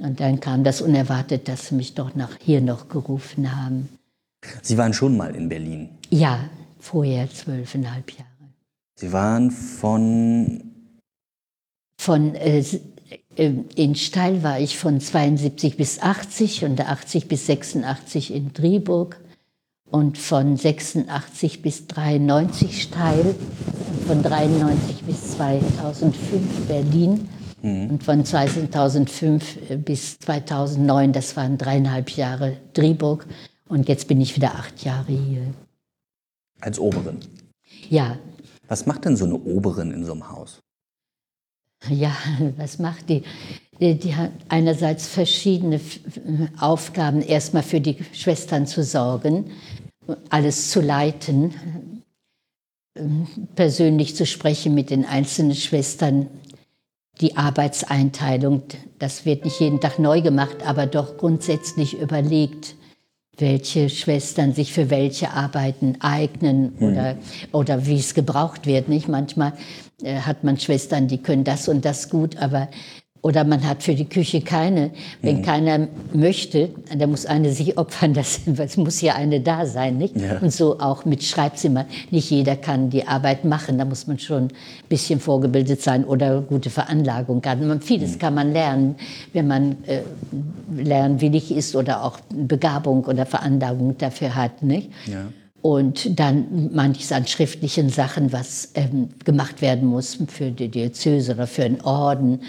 [0.00, 3.90] Und dann kam das unerwartet, dass sie mich doch nach hier noch gerufen haben.
[4.62, 5.90] Sie waren schon mal in Berlin?
[6.08, 6.48] Ja,
[6.78, 8.30] vorher zwölfeinhalb Jahre.
[8.94, 10.62] Sie waren von
[12.00, 12.64] von äh,
[13.36, 19.20] äh, in Steil war ich von 72 bis 80 und 80 bis 86 in Driburg
[19.90, 23.34] und von 86 bis 93 Steil
[23.90, 27.28] und von 93 bis 2005 Berlin
[27.62, 27.90] mhm.
[27.90, 33.26] und von 2005 bis 2009, das waren dreieinhalb Jahre Driburg
[33.68, 35.54] und jetzt bin ich wieder acht Jahre hier.
[36.60, 37.18] Als Oberin?
[37.88, 38.18] Ja.
[38.68, 40.60] Was macht denn so eine Oberin in so einem Haus?
[41.88, 42.14] Ja,
[42.56, 43.22] was macht die?
[43.80, 45.80] Die hat einerseits verschiedene
[46.58, 49.52] Aufgaben, erstmal für die Schwestern zu sorgen,
[50.28, 52.02] alles zu leiten,
[53.54, 56.28] persönlich zu sprechen mit den einzelnen Schwestern,
[57.20, 58.62] die Arbeitseinteilung,
[58.98, 62.74] das wird nicht jeden Tag neu gemacht, aber doch grundsätzlich überlegt,
[63.36, 66.88] welche Schwestern sich für welche Arbeiten eignen hm.
[66.88, 67.16] oder,
[67.52, 68.88] oder wie es gebraucht wird.
[68.88, 69.08] Nicht?
[69.08, 69.54] Manchmal
[70.02, 72.68] äh, hat man Schwestern, die können das und das gut, aber
[73.22, 74.90] oder man hat für die Küche keine.
[75.20, 75.42] Wenn mhm.
[75.42, 78.14] keiner möchte, dann muss eine sich opfern.
[78.20, 80.16] Das, es muss ja eine da sein, nicht?
[80.16, 80.38] Ja.
[80.38, 81.86] Und so auch mit Schreibzimmer.
[82.10, 83.78] Nicht jeder kann die Arbeit machen.
[83.78, 84.50] Da muss man schon ein
[84.88, 87.80] bisschen vorgebildet sein oder gute Veranlagung haben.
[87.80, 88.18] Vieles mhm.
[88.18, 88.96] kann man lernen,
[89.32, 90.00] wenn man äh,
[90.76, 94.90] lernwillig ist oder auch Begabung oder Veranlagung dafür hat, nicht?
[95.06, 95.26] Ja
[95.62, 101.46] und dann manches an schriftlichen Sachen, was ähm, gemacht werden muss für die Diözese oder
[101.46, 102.40] für einen Orden.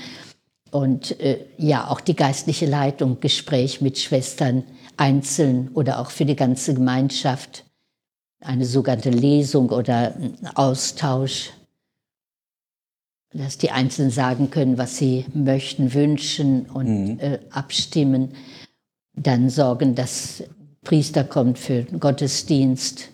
[0.71, 4.63] Und äh, ja, auch die geistliche Leitung, Gespräch mit Schwestern
[4.97, 7.65] einzeln oder auch für die ganze Gemeinschaft.
[8.39, 10.15] Eine sogenannte Lesung oder
[10.55, 11.51] Austausch,
[13.33, 17.19] dass die Einzelnen sagen können, was sie möchten, wünschen und mhm.
[17.19, 18.29] äh, abstimmen.
[19.13, 20.43] Dann sorgen, dass
[20.83, 23.09] Priester kommt für Gottesdienst,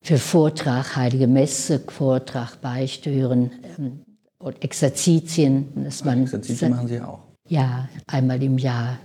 [0.00, 4.00] für Vortrag, Heilige Messe, Vortrag, Beichte hören ähm,
[4.42, 5.84] und Exerzitien.
[5.84, 7.20] Dass man Exerzitien machen Sie auch?
[7.48, 8.98] Ja, einmal im Jahr.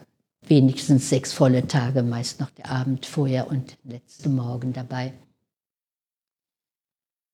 [0.48, 5.12] Wenigstens sechs volle Tage, meist noch der Abend vorher und letzte Morgen dabei.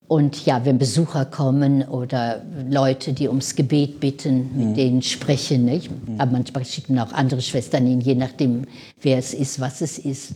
[0.07, 4.73] Und ja, wenn Besucher kommen oder Leute, die ums Gebet bitten, mit mhm.
[4.73, 5.91] denen sprechen, nicht?
[5.91, 6.19] Mhm.
[6.19, 8.65] aber manchmal schicken auch andere Schwestern hin, je nachdem,
[9.01, 10.35] wer es ist, was es ist.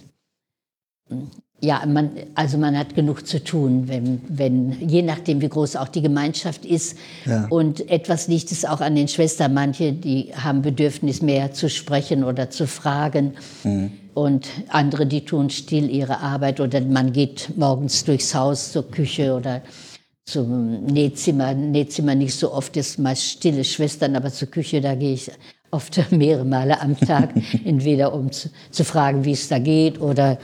[1.60, 5.88] Ja, man, also man hat genug zu tun, wenn, wenn, je nachdem, wie groß auch
[5.88, 6.98] die Gemeinschaft ist.
[7.26, 7.48] Ja.
[7.50, 9.56] Und etwas liegt es auch an den Schwestern.
[9.56, 13.34] Manche, die haben Bedürfnis, mehr zu sprechen oder zu fragen.
[13.64, 13.92] Mhm.
[14.14, 16.60] Und andere, die tun still ihre Arbeit.
[16.60, 19.64] Oder man geht morgens durchs Haus zur Küche oder
[20.26, 21.56] zum Nähzimmer.
[21.56, 25.32] Nähzimmer nicht so oft, ist meist stille Schwestern, aber zur Küche, da gehe ich
[25.72, 27.32] oft mehrere Male am Tag,
[27.66, 30.38] entweder um zu, zu fragen, wie es da geht oder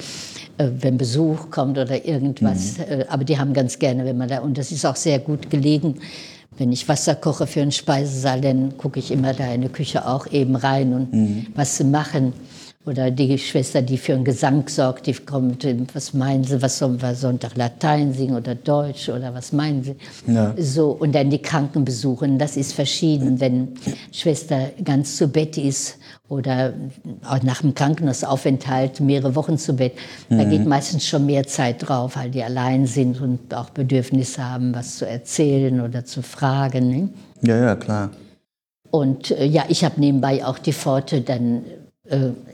[0.57, 2.77] wenn Besuch kommt oder irgendwas.
[2.77, 2.83] Mhm.
[2.83, 5.49] Äh, aber die haben ganz gerne, wenn man da, und das ist auch sehr gut
[5.49, 5.95] gelegen.
[6.57, 10.07] Wenn ich Wasser koche für einen Speisesaal, dann gucke ich immer da in die Küche
[10.07, 11.47] auch eben rein und mhm.
[11.55, 12.33] was sie machen.
[12.85, 17.01] Oder die Schwester, die für einen Gesang sorgt, die kommt, was meinen Sie, was sollen
[17.01, 19.95] wir Sonntag Latein singen oder Deutsch oder was meinen Sie?
[20.27, 20.53] Ja.
[20.57, 23.39] So, und dann die Kranken besuchen, das ist verschieden.
[23.39, 23.69] Wenn
[24.11, 26.73] Schwester ganz zu Bett ist oder
[27.25, 29.93] auch nach dem Krankenhausaufenthalt mehrere Wochen zu Bett,
[30.27, 30.37] mhm.
[30.39, 34.75] da geht meistens schon mehr Zeit drauf, weil die allein sind und auch Bedürfnisse haben,
[34.75, 36.89] was zu erzählen oder zu fragen.
[36.89, 37.09] Ne?
[37.43, 38.09] Ja, ja, klar.
[38.91, 41.63] Und äh, ja, ich habe nebenbei auch die Pforte dann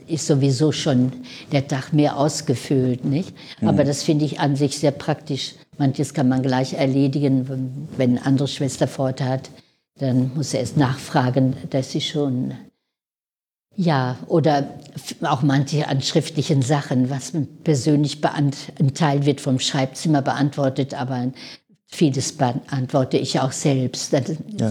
[0.06, 1.12] ist sowieso schon
[1.50, 3.34] der Tag mehr ausgefüllt, nicht?
[3.60, 3.68] Mhm.
[3.68, 5.54] Aber das finde ich an sich sehr praktisch.
[5.76, 9.50] Manches kann man gleich erledigen, wenn eine andere Schwester fort hat,
[9.98, 12.54] dann muss er erst nachfragen, dass sie schon
[13.76, 14.74] ja, oder
[15.22, 17.32] auch manche an schriftlichen Sachen, was
[17.64, 18.52] persönlich ein
[18.94, 21.32] Teil wird vom Schreibzimmer beantwortet, aber
[21.92, 24.12] Vieles beantworte ich auch selbst.
[24.12, 24.70] Ja.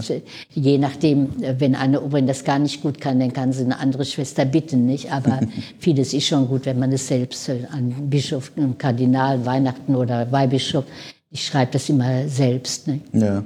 [0.54, 4.06] Je nachdem, wenn eine Oberin das gar nicht gut kann, dann kann sie eine andere
[4.06, 5.12] Schwester bitten, nicht?
[5.12, 5.40] Aber
[5.78, 10.32] vieles ist schon gut, wenn man es selbst äh, an Bischof, an Kardinal, Weihnachten oder
[10.32, 10.86] Weihbischof.
[11.30, 12.88] Ich schreibe das immer selbst.
[12.88, 13.04] Nicht?
[13.12, 13.44] Ja.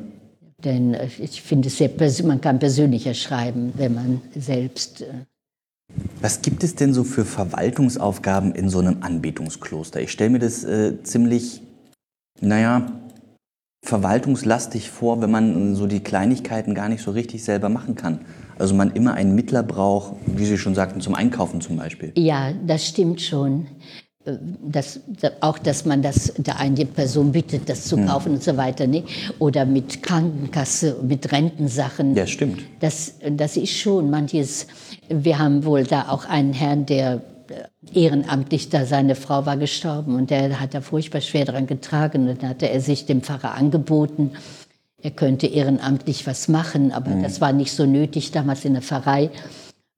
[0.63, 1.91] Denn äh, ich finde es sehr,
[2.23, 5.03] man kann persönlicher schreiben, wenn man selbst.
[5.03, 5.25] Äh,
[6.21, 10.01] Was gibt es denn so für Verwaltungsaufgaben in so einem Anbetungskloster?
[10.01, 11.61] Ich stelle mir das äh, ziemlich,
[12.41, 13.01] naja,
[13.85, 18.21] verwaltungslastig vor, wenn man so die Kleinigkeiten gar nicht so richtig selber machen kann.
[18.59, 22.13] Also man immer einen Mittler braucht, wie Sie schon sagten, zum Einkaufen zum Beispiel.
[22.17, 23.67] Ja, das stimmt schon.
[24.25, 25.01] Äh, das,
[25.41, 28.07] auch, dass man das der eine Person bittet, das zu hm.
[28.07, 28.35] kaufen hm.
[28.35, 28.87] und so weiter.
[28.87, 29.05] Ne?
[29.39, 32.15] Oder mit Krankenkasse, mit Rentensachen.
[32.17, 32.63] Ja, stimmt.
[32.81, 34.67] Das, das ist schon manches.
[35.11, 37.21] Wir haben wohl da auch einen Herrn, der
[37.93, 38.87] ehrenamtlich da.
[38.87, 42.29] Seine Frau war gestorben und der hat da furchtbar schwer daran getragen.
[42.29, 44.33] Und dann hatte er sich dem Pfarrer angeboten,
[45.03, 47.23] er könnte ehrenamtlich was machen, aber mhm.
[47.23, 49.31] das war nicht so nötig damals in der Pfarrei.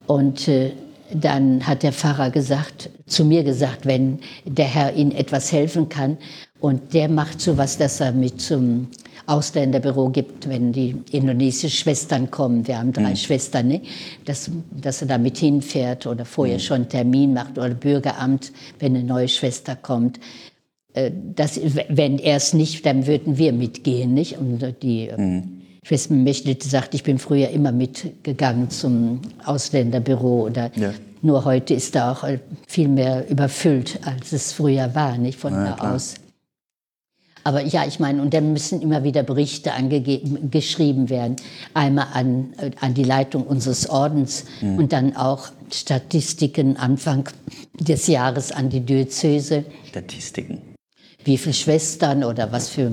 [0.08, 0.72] Und äh,
[1.12, 6.18] dann hat der Pfarrer gesagt, zu mir gesagt, wenn der Herr Ihnen etwas helfen kann
[6.58, 8.88] und der macht so was, dass er mit zum
[9.26, 12.66] Ausländerbüro gibt, wenn die indonesischen Schwestern kommen.
[12.66, 13.16] Wir haben drei mhm.
[13.16, 13.82] Schwestern, ne?
[14.24, 16.60] dass, dass er da mit hinfährt oder vorher mhm.
[16.60, 20.20] schon einen Termin macht oder Bürgeramt, wenn eine neue Schwester kommt.
[20.94, 24.14] Äh, das, wenn er es nicht, dann würden wir mitgehen.
[24.14, 24.38] Nicht?
[24.38, 25.62] Und die mhm.
[25.82, 30.46] Schwester Mechlite sagt, ich bin früher immer mitgegangen zum Ausländerbüro.
[30.46, 30.92] Oder ja.
[31.22, 35.52] Nur heute ist da auch äh, viel mehr überfüllt, als es früher war, nicht von
[35.52, 36.14] ja, da aus.
[37.46, 41.36] Aber ja, ich meine, und dann müssen immer wieder Berichte angegeben, geschrieben werden.
[41.74, 44.78] Einmal an, an die Leitung unseres Ordens mhm.
[44.78, 47.28] und dann auch Statistiken Anfang
[47.78, 49.64] des Jahres an die Diözese.
[49.88, 50.60] Statistiken.
[51.22, 52.90] Wie viele Schwestern oder was für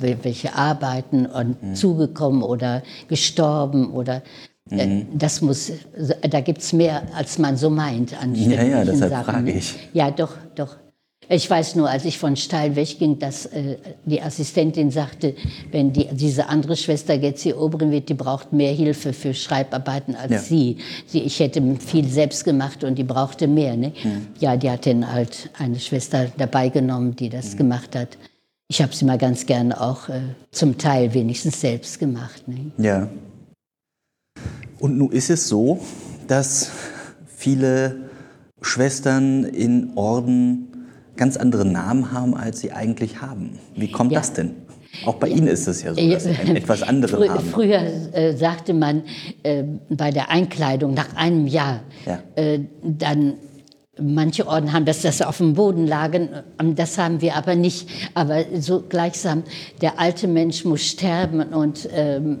[0.00, 1.74] welche Arbeiten und mhm.
[1.76, 4.24] zugekommen oder gestorben oder
[4.68, 5.06] äh, mhm.
[5.16, 5.70] Das muss,
[6.28, 9.24] da gibt es mehr, als man so meint an Ja, ja, deshalb Sachen.
[9.24, 9.74] frage ich.
[9.92, 10.76] Ja, doch, doch.
[11.32, 15.34] Ich weiß nur, als ich von Steil wegging, dass äh, die Assistentin sagte,
[15.70, 20.14] wenn die, diese andere Schwester jetzt hier Oberin wird, die braucht mehr Hilfe für Schreibarbeiten
[20.14, 20.38] als ja.
[20.40, 20.76] sie.
[21.06, 21.20] sie.
[21.20, 23.78] Ich hätte viel selbst gemacht und die brauchte mehr.
[23.78, 23.94] Ne?
[24.04, 24.26] Mhm.
[24.40, 27.58] Ja, die hat dann halt eine Schwester dabei genommen, die das mhm.
[27.58, 28.18] gemacht hat.
[28.68, 30.20] Ich habe sie mal ganz gerne auch äh,
[30.50, 32.46] zum Teil wenigstens selbst gemacht.
[32.46, 32.72] Ne?
[32.76, 33.08] Ja.
[34.78, 35.80] Und nun ist es so,
[36.28, 36.70] dass
[37.26, 38.10] viele
[38.60, 40.71] Schwestern in Orden
[41.16, 43.58] ganz andere Namen haben, als sie eigentlich haben.
[43.74, 44.20] Wie kommt ja.
[44.20, 44.54] das denn?
[45.06, 45.36] Auch bei ja.
[45.36, 47.44] Ihnen ist es ja so, dass Sie einen etwas anderen haben.
[47.46, 47.80] Früher
[48.12, 49.04] äh, sagte man
[49.42, 52.18] äh, bei der Einkleidung nach einem Jahr, ja.
[52.36, 53.34] äh, dann
[54.00, 57.56] Manche Orden haben das, dass sie auf dem Boden lagen, ähm, das haben wir aber
[57.56, 57.90] nicht.
[58.14, 59.42] Aber so gleichsam,
[59.82, 62.38] der alte Mensch muss sterben und ähm,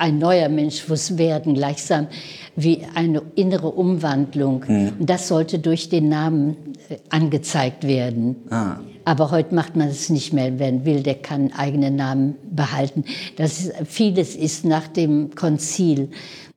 [0.00, 2.08] ein neuer Mensch muss werden, gleichsam
[2.56, 4.64] wie eine innere Umwandlung.
[4.66, 4.92] Mhm.
[4.98, 6.56] Das sollte durch den Namen
[6.88, 8.36] äh, angezeigt werden.
[8.50, 8.78] Ah.
[9.04, 10.58] Aber heute macht man es nicht mehr.
[10.58, 13.04] Wer will, der kann eigenen Namen behalten.
[13.36, 16.10] Das ist, vieles ist nach dem Konzil.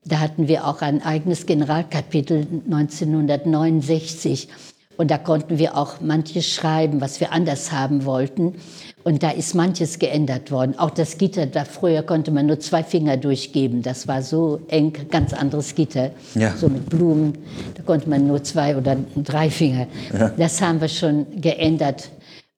[0.05, 4.49] Da hatten wir auch ein eigenes Generalkapitel 1969.
[4.95, 8.55] Und da konnten wir auch manches schreiben, was wir anders haben wollten.
[9.04, 10.80] Und da ist manches geändert worden.
[10.80, 13.82] Auch das Gitter, da früher konnte man nur zwei Finger durchgeben.
[13.82, 16.12] Das war so eng, ganz anderes Gitter.
[16.36, 16.56] Ja.
[16.56, 17.38] So mit Blumen,
[17.76, 19.88] da konnte man nur zwei oder drei Finger.
[20.18, 20.30] Ja.
[20.38, 22.10] Das haben wir schon geändert.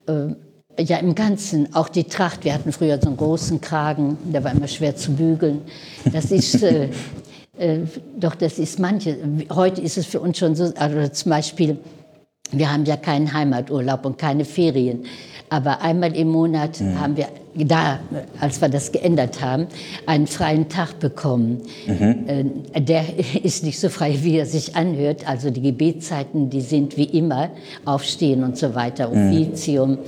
[0.08, 0.36] Äh,
[0.78, 2.44] ja, im Ganzen, auch die Tracht.
[2.44, 5.62] Wir hatten früher so einen großen Kragen, der war immer schwer zu bügeln.
[6.12, 6.90] Das ist, äh,
[7.58, 7.80] Äh,
[8.18, 9.18] doch, das ist manche.
[9.52, 11.78] Heute ist es für uns schon so, also zum Beispiel,
[12.52, 15.06] wir haben ja keinen Heimaturlaub und keine Ferien.
[15.50, 17.00] Aber einmal im Monat mhm.
[17.00, 18.00] haben wir da,
[18.40, 19.68] als wir das geändert haben,
[20.06, 21.62] einen freien Tag bekommen.
[21.88, 22.64] Mhm.
[22.86, 23.04] Der
[23.44, 25.28] ist nicht so frei, wie er sich anhört.
[25.28, 27.50] Also die Gebetszeiten, die sind wie immer,
[27.86, 29.30] Aufstehen und so weiter, mhm.
[29.30, 29.92] Offizium.
[29.92, 30.00] Mhm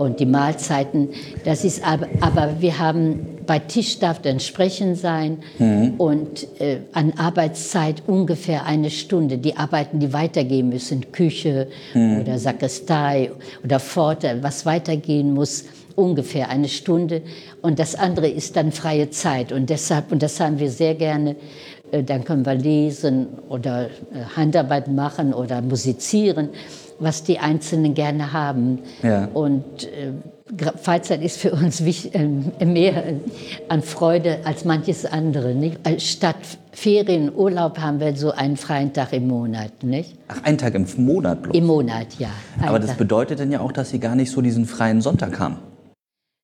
[0.00, 1.10] und die Mahlzeiten.
[1.44, 5.94] Das ist aber, aber wir haben bei Tisch darf dann Sprechen sein mhm.
[5.98, 9.36] und äh, an Arbeitszeit ungefähr eine Stunde.
[9.36, 12.22] Die Arbeiten, die weitergehen müssen, Küche mhm.
[12.22, 13.30] oder Sakristei
[13.62, 15.64] oder Pforte, was weitergehen muss,
[15.96, 17.22] ungefähr eine Stunde.
[17.62, 19.52] Und das andere ist dann freie Zeit.
[19.52, 21.36] Und deshalb, und das haben wir sehr gerne,
[21.92, 23.88] äh, dann können wir lesen oder äh,
[24.36, 26.50] Handarbeit machen oder musizieren
[27.00, 28.80] was die Einzelnen gerne haben.
[29.02, 29.28] Ja.
[29.32, 30.12] Und äh,
[30.82, 33.04] Freizeit ist für uns mehr
[33.68, 35.54] an Freude als manches andere.
[35.54, 35.78] Nicht?
[36.02, 36.36] Statt
[36.72, 39.82] Ferien, Urlaub haben wir so einen freien Tag im Monat.
[39.82, 40.16] Nicht?
[40.28, 41.56] Ach, einen Tag im Monat bloß?
[41.56, 42.30] Im Monat, ja.
[42.62, 42.98] Aber das Tag.
[42.98, 45.56] bedeutet dann ja auch, dass Sie gar nicht so diesen freien Sonntag haben.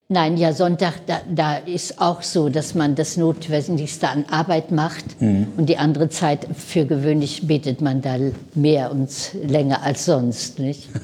[0.09, 5.21] Nein, ja, Sonntag, da, da ist auch so, dass man das Notwendigste an Arbeit macht
[5.21, 5.49] mhm.
[5.57, 8.17] und die andere Zeit für gewöhnlich betet man da
[8.55, 9.11] mehr und
[9.43, 10.89] länger als sonst, nicht?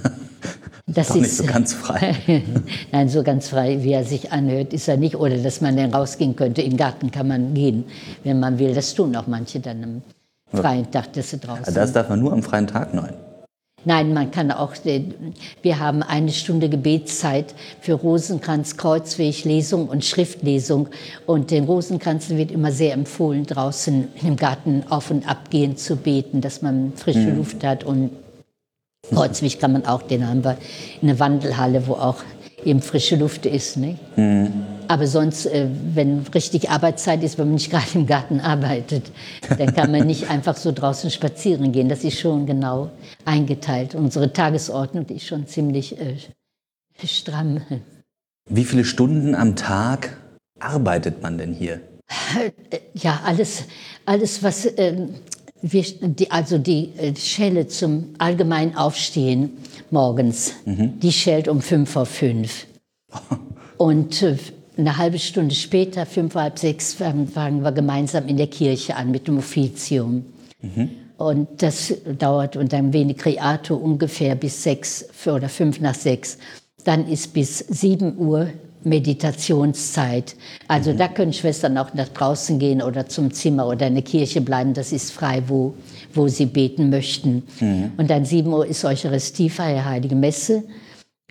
[0.84, 2.16] Das Doch ist nicht so ganz frei.
[2.92, 5.14] Nein, so ganz frei, wie er sich anhört, ist er nicht.
[5.14, 6.61] Oder dass man dann rausgehen könnte.
[6.61, 7.84] Im Garten kann man gehen,
[8.24, 8.74] wenn man will.
[8.74, 11.72] Das tun auch manche dann am freien Tag, dass sie draußen.
[11.72, 13.14] Das darf man nur am freien Tag, nein.
[13.84, 14.74] Nein, man kann auch,
[15.62, 20.88] wir haben eine Stunde Gebetszeit für Rosenkranz, Kreuzweg, Lesung und Schriftlesung.
[21.26, 25.96] Und den Rosenkranzen wird immer sehr empfohlen, draußen im Garten auf und ab gehen zu
[25.96, 27.38] beten, dass man frische mhm.
[27.38, 27.82] Luft hat.
[27.82, 28.10] Und
[29.12, 30.56] Kreuzweg kann man auch, den haben wir
[31.00, 32.18] in der Wandelhalle, wo auch
[32.64, 33.76] eben frische Luft ist.
[33.76, 33.98] Ne?
[34.16, 34.71] Mhm.
[34.93, 39.11] Aber sonst, äh, wenn richtig Arbeitszeit ist, wenn man nicht gerade im Garten arbeitet,
[39.49, 41.88] dann kann man nicht einfach so draußen spazieren gehen.
[41.88, 42.90] Das ist schon genau
[43.24, 43.95] eingeteilt.
[43.95, 46.18] Unsere Tagesordnung ist schon ziemlich äh,
[47.07, 47.62] stramm.
[48.51, 50.18] Wie viele Stunden am Tag
[50.61, 51.80] arbeitet man denn hier?
[52.93, 53.64] Ja, alles,
[54.05, 55.09] alles was äh,
[55.62, 59.57] wir, die, also die äh, Schelle zum allgemeinen Aufstehen
[59.90, 61.01] morgens, mhm.
[61.01, 62.66] die schellt um fünf vor fünf.
[63.78, 64.36] Und äh,
[64.76, 69.28] eine halbe Stunde später, fünf, halb sechs, fangen wir gemeinsam in der Kirche an mit
[69.28, 70.24] dem Offizium.
[70.60, 70.90] Mhm.
[71.18, 76.38] Und das dauert und dann wenig Creato ungefähr bis sechs oder fünf nach sechs.
[76.84, 78.48] Dann ist bis sieben Uhr
[78.84, 80.34] Meditationszeit.
[80.68, 80.98] Also mhm.
[80.98, 84.74] da können Schwestern auch nach draußen gehen oder zum Zimmer oder in der Kirche bleiben.
[84.74, 85.74] Das ist frei, wo,
[86.14, 87.44] wo sie beten möchten.
[87.60, 87.92] Mhm.
[87.96, 90.64] Und dann sieben Uhr ist Eucharistiefeier, Heilige Messe.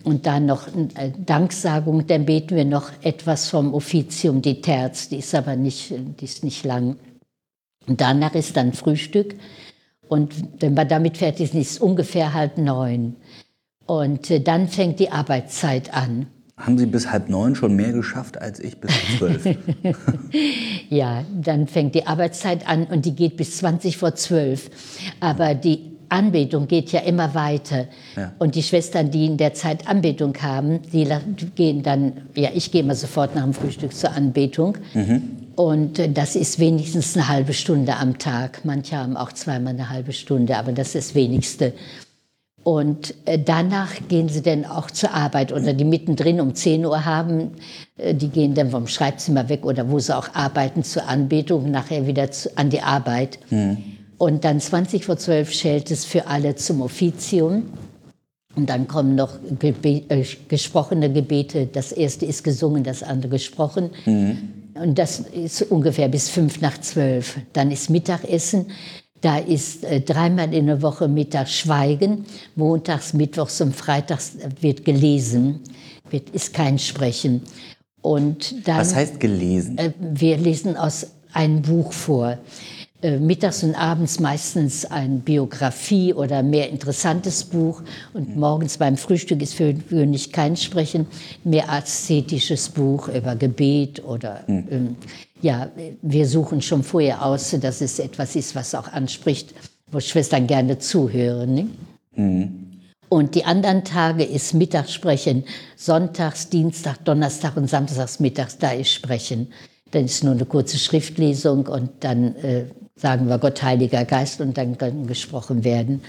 [0.04, 5.18] Und dann noch äh, Danksagung, dann beten wir noch etwas vom Offizium, die Terz, die
[5.18, 6.96] ist aber nicht, die ist nicht lang.
[7.86, 9.34] Und danach ist dann Frühstück.
[10.08, 13.16] Und wenn wir damit fertig sind, ist es ungefähr halb neun.
[13.86, 16.26] Und äh, dann fängt die Arbeitszeit an.
[16.56, 19.44] Haben Sie bis halb neun schon mehr geschafft als ich bis zwölf?
[20.90, 24.70] ja, dann fängt die Arbeitszeit an und die geht bis 20 vor zwölf.
[25.18, 27.86] Aber die Anbetung geht ja immer weiter.
[28.16, 28.32] Ja.
[28.38, 31.08] Und die Schwestern, die in der Zeit Anbetung haben, die
[31.54, 34.76] gehen dann, ja, ich gehe immer sofort nach dem Frühstück zur Anbetung.
[34.94, 35.22] Mhm.
[35.56, 38.64] Und äh, das ist wenigstens eine halbe Stunde am Tag.
[38.64, 41.72] Manche haben auch zweimal eine halbe Stunde, aber das ist das Wenigste.
[42.62, 47.04] Und äh, danach gehen sie dann auch zur Arbeit oder die mittendrin um 10 Uhr
[47.04, 47.52] haben,
[47.96, 52.06] äh, die gehen dann vom Schreibzimmer weg oder wo sie auch arbeiten zur Anbetung, nachher
[52.06, 53.38] wieder an die Arbeit.
[53.50, 53.78] Mhm.
[54.22, 57.64] Und dann 20 vor 12 schellt es für alle zum Offizium.
[58.54, 61.66] Und dann kommen noch Gebe äh, gesprochene Gebete.
[61.66, 63.90] Das erste ist gesungen, das andere gesprochen.
[64.06, 64.38] Mhm.
[64.74, 67.36] Und das ist ungefähr bis fünf nach zwölf.
[67.52, 68.66] Dann ist Mittagessen.
[69.20, 72.24] Da ist äh, dreimal in der Woche Mittag Schweigen.
[72.54, 75.62] Montags, Mittwochs und Freitags wird gelesen.
[76.10, 77.42] Wird, ist kein Sprechen.
[78.02, 79.78] Und dann, Was heißt gelesen?
[79.78, 82.38] Äh, wir lesen aus einem Buch vor.
[83.02, 87.82] Äh, mittags und abends meistens eine Biografie oder mehr interessantes Buch.
[88.14, 91.08] Und morgens beim Frühstück ist für gewöhnlich kein Sprechen,
[91.42, 94.68] mehr aszetisches Buch über Gebet oder mhm.
[94.70, 94.96] ähm,
[95.40, 95.68] ja,
[96.00, 99.52] wir suchen schon vorher aus, dass es etwas ist, was auch anspricht,
[99.90, 101.54] wo Schwestern gerne zuhören.
[101.54, 101.66] Ne?
[102.14, 102.66] Mhm.
[103.08, 105.42] Und die anderen Tage ist Mittagssprechen,
[105.74, 109.48] Sonntags, Dienstag, Donnerstag und Samstags mittags, da ist Sprechen.
[109.90, 112.66] Dann ist nur eine kurze Schriftlesung und dann äh,
[113.02, 116.02] sagen wir Gott, Heiliger Geist und dann kann gesprochen werden.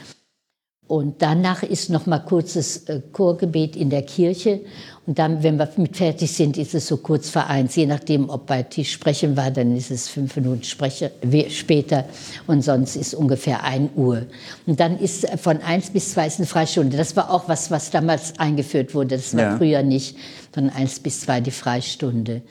[0.85, 4.59] Und danach ist noch mal kurzes äh, Chorgebet in der Kirche.
[5.07, 7.75] Und dann, wenn wir mit fertig sind, ist es so kurz vor eins.
[7.75, 11.11] Je nachdem, ob bei Tisch sprechen war, dann ist es fünf Minuten spreche,
[11.49, 12.05] später.
[12.47, 14.27] Und sonst ist ungefähr ein Uhr.
[14.67, 16.95] Und dann ist von eins bis zwei ist eine Freistunde.
[16.95, 19.15] Das war auch was, was damals eingeführt wurde.
[19.15, 19.57] Das war ja.
[19.57, 20.17] früher nicht.
[20.51, 22.43] Von eins bis zwei die Freistunde.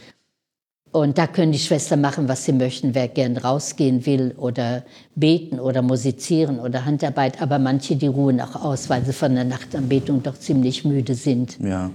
[0.93, 4.85] Und da können die Schwestern machen, was sie möchten, wer gern rausgehen will oder
[5.15, 7.41] beten oder musizieren oder Handarbeit.
[7.41, 11.59] Aber manche, die ruhen auch aus, weil sie von der Nachtanbetung doch ziemlich müde sind.
[11.61, 11.91] Ja.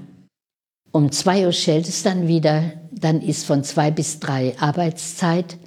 [0.91, 2.63] Um zwei Uhr schellt es dann wieder.
[2.91, 5.57] Dann ist von zwei bis drei Arbeitszeit.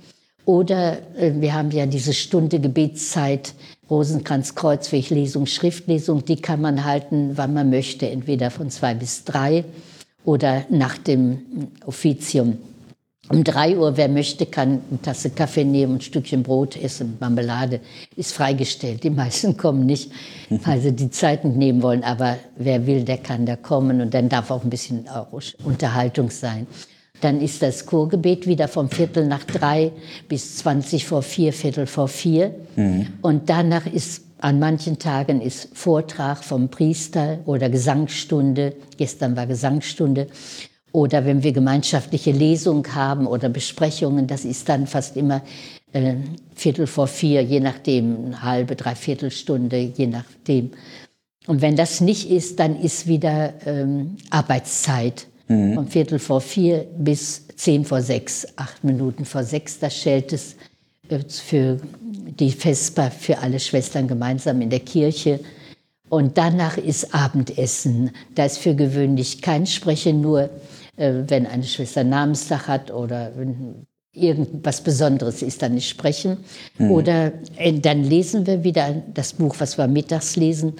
[0.44, 3.54] Oder äh, wir haben ja diese Stunde Gebetszeit,
[3.88, 6.24] Rosenkranz, Kreuzweg, Lesung, Schriftlesung.
[6.24, 9.64] Die kann man halten, wann man möchte, entweder von zwei bis drei
[10.24, 12.58] oder nach dem Offizium.
[13.30, 17.78] Um drei Uhr, wer möchte, kann eine Tasse Kaffee nehmen, ein Stückchen Brot essen, Marmelade,
[18.16, 19.04] ist freigestellt.
[19.04, 20.10] Die meisten kommen nicht,
[20.50, 22.02] weil sie die Zeit nicht nehmen wollen.
[22.02, 24.00] Aber wer will, der kann da kommen.
[24.00, 25.28] Und dann darf auch ein bisschen auch
[25.62, 26.66] Unterhaltung sein.
[27.20, 29.92] Dann ist das Chorgebet wieder vom Viertel nach drei
[30.28, 32.52] bis zwanzig vor vier, Viertel vor vier.
[32.74, 33.06] Mhm.
[33.22, 38.74] Und danach ist an manchen Tagen ist Vortrag vom Priester oder Gesangsstunde.
[38.96, 40.28] Gestern war Gesangsstunde.
[40.92, 45.42] Oder wenn wir gemeinschaftliche Lesungen haben oder Besprechungen, das ist dann fast immer
[45.92, 46.14] äh,
[46.54, 50.70] Viertel vor vier, je nachdem, eine halbe, dreiviertel Stunde, je nachdem.
[51.46, 55.26] Und wenn das nicht ist, dann ist wieder ähm, Arbeitszeit.
[55.48, 55.74] Mhm.
[55.74, 60.56] Von Viertel vor vier bis zehn vor sechs, acht Minuten vor sechs, da schält es
[61.08, 61.78] äh, für
[62.38, 65.40] die Vesper für alle Schwestern gemeinsam in der Kirche.
[66.08, 68.10] Und danach ist Abendessen.
[68.34, 70.50] Da ist für gewöhnlich kein Sprechen, nur
[71.00, 76.38] wenn eine Schwester Namenstag hat oder wenn irgendwas Besonderes ist, dann nicht sprechen.
[76.78, 76.90] Mhm.
[76.90, 80.74] Oder äh, dann lesen wir wieder das Buch, was wir mittags lesen.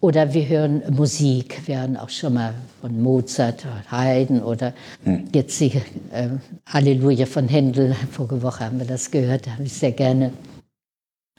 [0.00, 1.60] Oder wir hören Musik.
[1.66, 4.72] Wir hören auch schon mal von Mozart, Haydn oder
[5.04, 5.28] mhm.
[5.34, 5.72] jetzt die
[6.10, 6.28] äh,
[6.66, 7.94] Halleluja von Händel.
[8.10, 10.32] Vorige Woche haben wir das gehört, da habe ich sehr gerne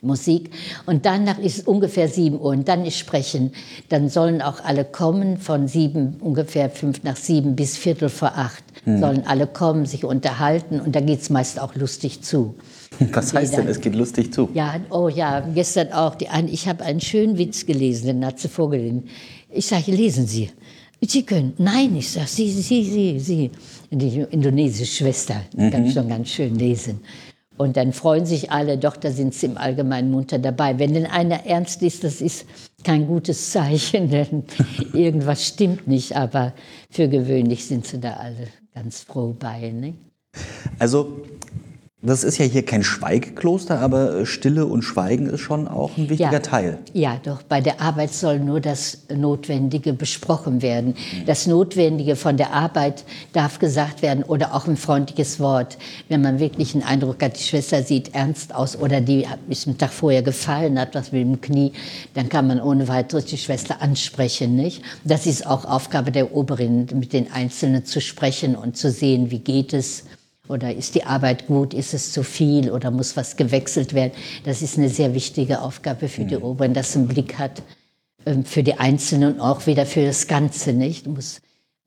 [0.02, 0.49] Musik.
[0.86, 3.52] Und danach ist es ungefähr sieben Uhr und dann ist Sprechen.
[3.89, 8.64] Dann sollen auch alle kommen von sieben, ungefähr fünf nach sieben bis Viertel vor acht.
[8.84, 8.99] Hm.
[8.99, 12.56] Sollen alle kommen, sich unterhalten und da geht es meist auch lustig zu.
[13.14, 14.49] Was heißt denn, es geht lustig zu?
[14.54, 16.16] Ja, oh ja, gestern auch.
[16.16, 19.04] Die, ich habe einen schönen Witz gelesen, den hat sie vorgelesen.
[19.52, 20.49] Ich sage, lesen Sie.
[21.04, 21.54] Sie können.
[21.58, 23.52] Nein, ich sage, Sie, Sie, Sie, Sie.
[23.89, 25.72] Die indonesische Schwester, mhm.
[25.72, 27.02] kann schon ganz schön lesen.
[27.62, 30.80] Und dann freuen sich alle, doch, da sind sie im Allgemeinen munter dabei.
[30.80, 32.47] Wenn denn einer ernst ist, das ist
[32.84, 34.45] kein gutes Zeichen, denn
[34.93, 36.16] irgendwas stimmt nicht.
[36.16, 36.53] Aber
[36.89, 39.70] für gewöhnlich sind sie da alle ganz froh bei.
[39.70, 39.93] Ne?
[40.80, 41.22] Also
[42.04, 46.32] das ist ja hier kein Schweigekloster, aber Stille und Schweigen ist schon auch ein wichtiger
[46.32, 46.80] ja, Teil.
[46.93, 50.95] Ja, doch bei der Arbeit soll nur das Notwendige besprochen werden.
[51.28, 55.78] Das Notwendige von der Arbeit darf gesagt werden oder auch ein freundliches Wort.
[56.10, 59.78] Wenn man wirklich einen Eindruck hat, die Schwester sieht ernst aus oder die ist am
[59.78, 61.72] Tag vorher gefallen, hat was mit dem Knie,
[62.16, 64.56] dann kann man ohne weiteres die Schwester ansprechen.
[64.56, 64.82] Nicht?
[65.04, 69.39] Das ist auch Aufgabe der Oberin, mit den Einzelnen zu sprechen und zu sehen, wie
[69.39, 70.06] geht es
[70.52, 74.12] oder ist die Arbeit gut, ist es zu viel oder muss was gewechselt werden.
[74.43, 76.43] Das ist eine sehr wichtige Aufgabe für die mhm.
[76.43, 77.64] Oberen, dass einen Blick hat
[78.26, 80.74] ähm, für die Einzelnen und auch wieder für das Ganze.
[80.74, 81.08] Nicht?
[81.08, 81.41] Muss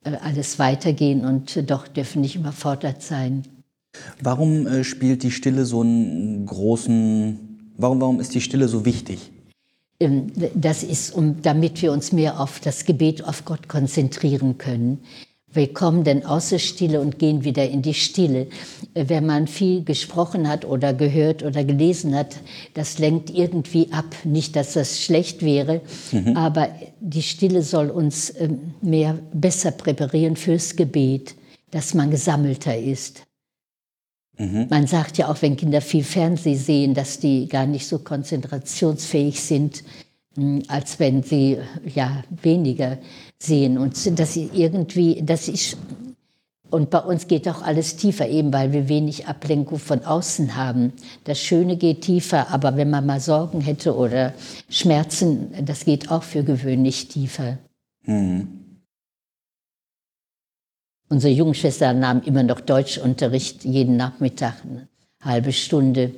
[0.05, 3.45] äh, alles weitergehen und doch dürfen nicht überfordert sein.
[4.21, 9.31] Warum äh, spielt die Stille so einen großen, warum, warum ist die Stille so wichtig?
[10.01, 15.01] Ähm, das ist, um, damit wir uns mehr auf das Gebet auf Gott konzentrieren können.
[15.55, 18.49] Wir kommen dann aus der Stille und gehen wieder in die Stille.
[18.93, 22.37] Wenn man viel gesprochen hat oder gehört oder gelesen hat,
[22.75, 24.17] das lenkt irgendwie ab.
[24.25, 25.81] Nicht, dass das schlecht wäre,
[26.11, 26.37] mhm.
[26.37, 26.69] aber
[27.01, 31.37] die Stille soll uns ähm, mehr besser präparieren fürs Gebet,
[31.71, 33.23] dass man gesammelter ist.
[34.37, 34.67] Mhm.
[34.69, 39.41] Man sagt ja auch, wenn Kinder viel Fernsehen sehen, dass die gar nicht so konzentrationsfähig
[39.41, 39.85] sind,
[40.37, 41.59] hm, als wenn sie
[41.95, 42.99] ja weniger
[43.39, 45.77] sehen und dass sie irgendwie, das ist
[46.75, 50.93] und bei uns geht auch alles tiefer, eben weil wir wenig Ablenkung von außen haben.
[51.23, 54.35] Das Schöne geht tiefer, aber wenn man mal Sorgen hätte oder
[54.69, 57.59] Schmerzen, das geht auch für gewöhnlich tiefer.
[58.05, 58.49] Mhm.
[61.09, 64.89] Unsere Jungschwester nahm immer noch Deutschunterricht jeden Nachmittag, eine
[65.21, 66.11] halbe Stunde.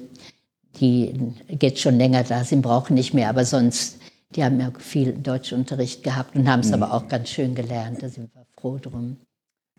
[0.81, 1.13] Die
[1.49, 3.99] geht schon länger da, sie brauchen nicht mehr, aber sonst
[4.35, 6.83] die haben ja viel Deutschunterricht gehabt und haben es mhm.
[6.83, 8.03] aber auch ganz schön gelernt.
[8.03, 9.17] Da sind wir froh drum.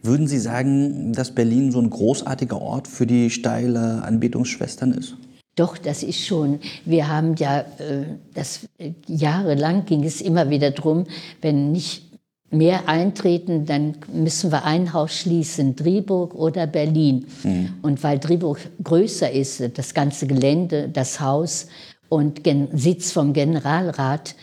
[0.01, 5.15] Würden Sie sagen, dass Berlin so ein großartiger Ort für die steile Anbetungsschwestern ist?
[5.55, 6.59] Doch, das ist schon.
[6.85, 11.05] Wir haben ja, äh, das äh, jahrelang ging es immer wieder drum,
[11.41, 12.07] wenn nicht
[12.49, 17.25] mehr eintreten, dann müssen wir ein Haus schließen, Driburg oder Berlin.
[17.43, 17.73] Mhm.
[17.81, 21.67] Und weil Driburg größer ist, das ganze Gelände, das Haus
[22.09, 24.35] und Gen Sitz vom Generalrat,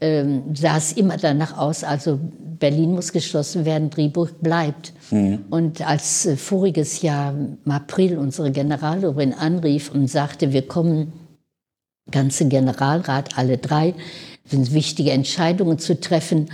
[0.00, 2.18] ähm, sah es immer danach aus, also
[2.58, 4.92] Berlin muss geschlossen werden, Driburg bleibt.
[5.10, 5.44] Mhm.
[5.50, 11.12] Und als äh, voriges Jahr im April unsere Generaloberin anrief und sagte, wir kommen,
[12.10, 13.94] ganze Generalrat, alle drei,
[14.44, 16.48] sind wichtige Entscheidungen zu treffen,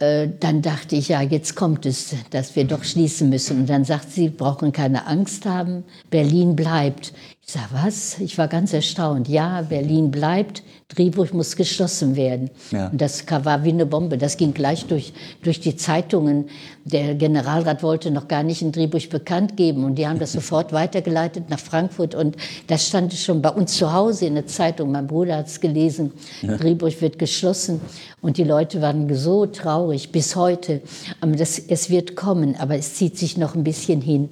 [0.00, 3.60] äh, dann dachte ich, ja, jetzt kommt es, dass wir doch schließen müssen.
[3.60, 7.12] Und dann sagt sie, brauchen keine Angst haben, Berlin bleibt.
[7.50, 8.20] Ich sage, was?
[8.20, 9.26] Ich war ganz erstaunt.
[9.26, 12.48] Ja, Berlin bleibt, Drehbuch muss geschlossen werden.
[12.70, 12.86] Ja.
[12.86, 14.18] Und das war wie eine Bombe.
[14.18, 16.48] Das ging gleich durch, durch die Zeitungen.
[16.84, 19.82] Der Generalrat wollte noch gar nicht in Drehbuch bekannt geben.
[19.82, 22.14] Und die haben das sofort weitergeleitet nach Frankfurt.
[22.14, 22.36] Und
[22.68, 24.92] das stand schon bei uns zu Hause in der Zeitung.
[24.92, 26.12] Mein Bruder hat es gelesen.
[26.42, 26.56] Ja.
[26.56, 27.80] Drehbuch wird geschlossen.
[28.20, 30.82] Und die Leute waren so traurig bis heute.
[31.20, 34.28] Aber das, es wird kommen, aber es zieht sich noch ein bisschen hin.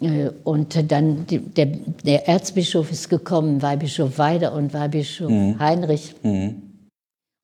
[0.00, 5.58] Äh, und dann der, der, Erzbischof ist gekommen, Weihbischof Weider und Weihbischof mhm.
[5.58, 6.14] Heinrich.
[6.22, 6.62] Mhm.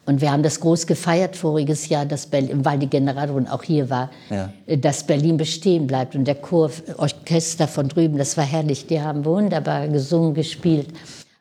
[0.06, 3.90] Und wir haben das groß gefeiert voriges Jahr, dass Berlin, weil die Generatorin auch hier
[3.90, 4.52] war, ja.
[4.66, 6.14] Äh, dass Berlin bestehen bleibt.
[6.14, 8.86] Und der Chor, Orchester von drüben, das war herrlich.
[8.86, 10.88] Die haben wunderbar gesungen, gespielt.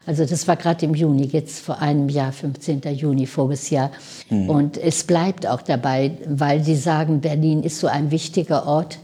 [0.08, 2.82] Also das war gerade im Juni, jetzt vor einem Jahr, 15.
[2.94, 3.92] Juni voriges Jahr.
[4.30, 4.50] Mhm.
[4.50, 9.00] Und es bleibt auch dabei, weil sie sagen, Berlin ist so ein wichtiger Ort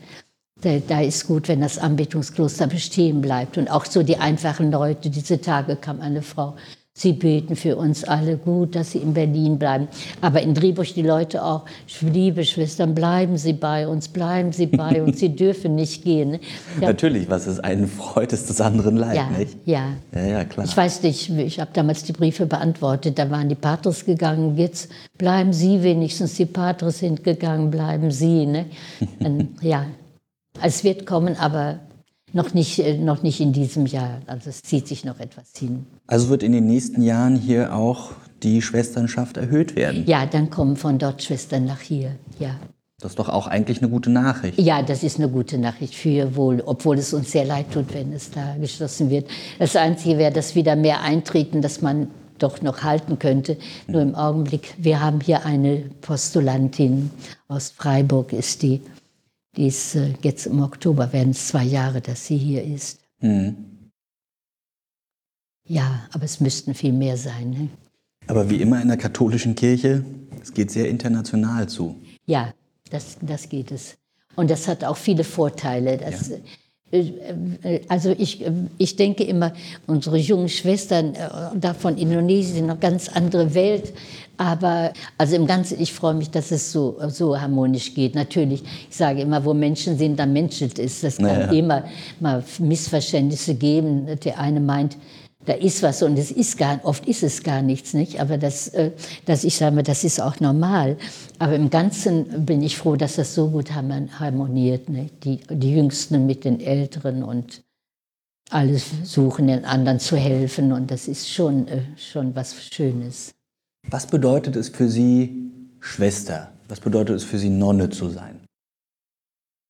[0.61, 3.57] da, ist gut, wenn das Anbetungskloster bestehen bleibt.
[3.57, 5.09] Und auch so die einfachen Leute.
[5.09, 6.55] Diese Tage kam eine Frau.
[6.93, 9.87] Sie beten für uns alle gut, dass sie in Berlin bleiben.
[10.19, 11.63] Aber in Dribusch die Leute auch,
[12.01, 16.37] liebe Schwestern, bleiben Sie bei uns, bleiben Sie bei uns, Sie dürfen nicht gehen.
[16.81, 16.89] Ja.
[16.89, 19.57] Natürlich, was ist einen freut, ist des anderen leid, ja, nicht?
[19.65, 19.93] Ja.
[20.13, 20.65] ja, ja, klar.
[20.65, 24.91] Ich weiß nicht, ich habe damals die Briefe beantwortet, da waren die Patres gegangen, jetzt
[25.17, 28.45] bleiben Sie wenigstens, die Patres sind gegangen, bleiben Sie.
[28.45, 28.65] Ne?
[29.19, 29.85] Dann, ja,
[30.63, 31.79] es wird kommen, aber
[32.33, 34.21] noch nicht, äh, noch nicht in diesem Jahr.
[34.27, 35.85] Also es zieht sich noch etwas hin.
[36.07, 38.11] Also wird in den nächsten Jahren hier auch
[38.43, 40.05] die Schwesternschaft erhöht werden?
[40.07, 42.55] Ja, dann kommen von dort Schwestern nach hier, ja.
[42.99, 44.59] Das ist doch auch eigentlich eine gute Nachricht.
[44.59, 48.13] Ja, das ist eine gute Nachricht für wohl, obwohl es uns sehr leid tut, wenn
[48.13, 49.27] es da geschlossen wird.
[49.57, 53.57] Das Einzige wäre, dass wieder mehr eintreten, dass man doch noch halten könnte.
[53.87, 57.09] Nur im Augenblick, wir haben hier eine Postulantin
[57.47, 58.81] aus Freiburg, ist die.
[59.57, 62.99] Die ist äh, jetzt im Oktober, werden es zwei Jahre, dass sie hier ist.
[63.19, 63.55] Mhm.
[65.67, 67.49] Ja, aber es müssten viel mehr sein.
[67.51, 67.69] Ne?
[68.27, 70.03] Aber wie immer in der katholischen Kirche,
[70.41, 71.95] es geht sehr international zu.
[72.25, 72.53] Ja,
[72.89, 73.97] das, das geht es.
[74.35, 75.97] Und das hat auch viele Vorteile.
[75.97, 76.37] Das, ja.
[76.91, 76.99] Äh,
[77.63, 78.45] äh, also ich,
[78.77, 79.53] ich denke immer,
[79.87, 81.13] unsere jungen Schwestern
[81.55, 83.93] da von Indonesien, eine ganz andere Welt.
[84.41, 88.15] Aber also im Ganzen, ich freue mich, dass es so, so harmonisch geht.
[88.15, 91.03] Natürlich, ich sage immer, wo Menschen sind, da menschelt ist.
[91.03, 91.51] Es kann naja.
[91.51, 91.83] immer
[92.19, 94.07] mal Missverständnisse geben.
[94.25, 94.97] Der eine meint,
[95.45, 98.19] da ist was und es ist gar, oft ist es gar nichts, nicht?
[98.19, 98.89] Aber das, äh,
[99.25, 100.97] dass ich sage, das ist auch normal.
[101.37, 105.23] Aber im Ganzen bin ich froh, dass das so gut harmoniert, nicht?
[105.23, 107.61] Die, die Jüngsten mit den Älteren und
[108.49, 113.35] alles suchen, den anderen zu helfen und das ist schon, äh, schon was Schönes.
[113.89, 116.51] Was bedeutet es für Sie, Schwester?
[116.67, 118.39] Was bedeutet es für Sie, Nonne zu sein?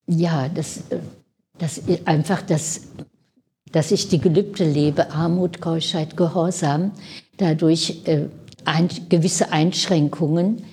[0.07, 0.83] Ja, das,
[1.57, 2.81] das einfach das,
[3.71, 6.91] dass ich die Gelübde lebe, Armut, Keuschheit, Gehorsam,
[7.37, 8.27] dadurch äh,
[8.65, 10.63] ein, gewisse Einschränkungen.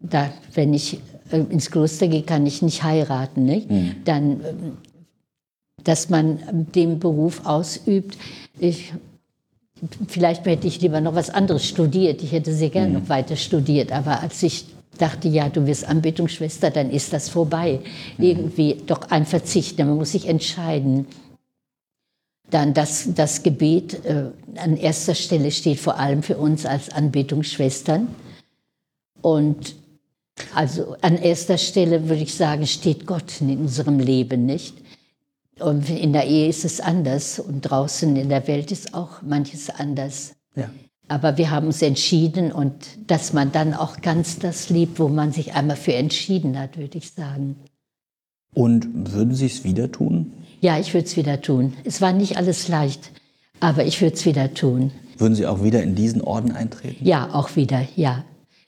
[0.00, 3.44] Da, wenn ich äh, ins Kloster gehe, kann ich nicht heiraten.
[3.44, 3.70] Nicht?
[3.70, 3.96] Mhm.
[4.04, 4.54] Dann, äh,
[5.84, 8.16] dass man den Beruf ausübt.
[8.58, 8.92] Ich
[10.08, 12.22] vielleicht hätte ich lieber noch was anderes studiert.
[12.22, 12.94] Ich hätte sehr gerne mhm.
[12.94, 13.92] noch weiter studiert.
[13.92, 14.66] Aber als ich
[14.98, 17.80] dachte, ja, du wirst Anbetungsschwester, dann ist das vorbei.
[18.18, 18.24] Mhm.
[18.24, 19.78] Irgendwie doch ein Verzicht.
[19.78, 21.06] Man muss sich entscheiden.
[22.50, 24.26] Dann das, das Gebet äh,
[24.56, 28.08] an erster Stelle steht vor allem für uns als Anbetungsschwestern.
[29.22, 29.74] Und
[30.54, 34.74] also an erster Stelle würde ich sagen, steht Gott in unserem Leben, nicht?
[35.62, 39.70] Und in der Ehe ist es anders und draußen in der Welt ist auch manches
[39.70, 40.34] anders.
[40.54, 40.70] Ja.
[41.08, 42.74] Aber wir haben uns entschieden und
[43.06, 46.98] dass man dann auch ganz das liebt, wo man sich einmal für entschieden hat, würde
[46.98, 47.56] ich sagen.
[48.54, 50.32] Und würden Sie es wieder tun?
[50.60, 51.74] Ja, ich würde es wieder tun.
[51.84, 53.10] Es war nicht alles leicht,
[53.60, 54.92] aber ich würde es wieder tun.
[55.18, 57.04] Würden Sie auch wieder in diesen Orden eintreten?
[57.04, 58.24] Ja, auch wieder, ja.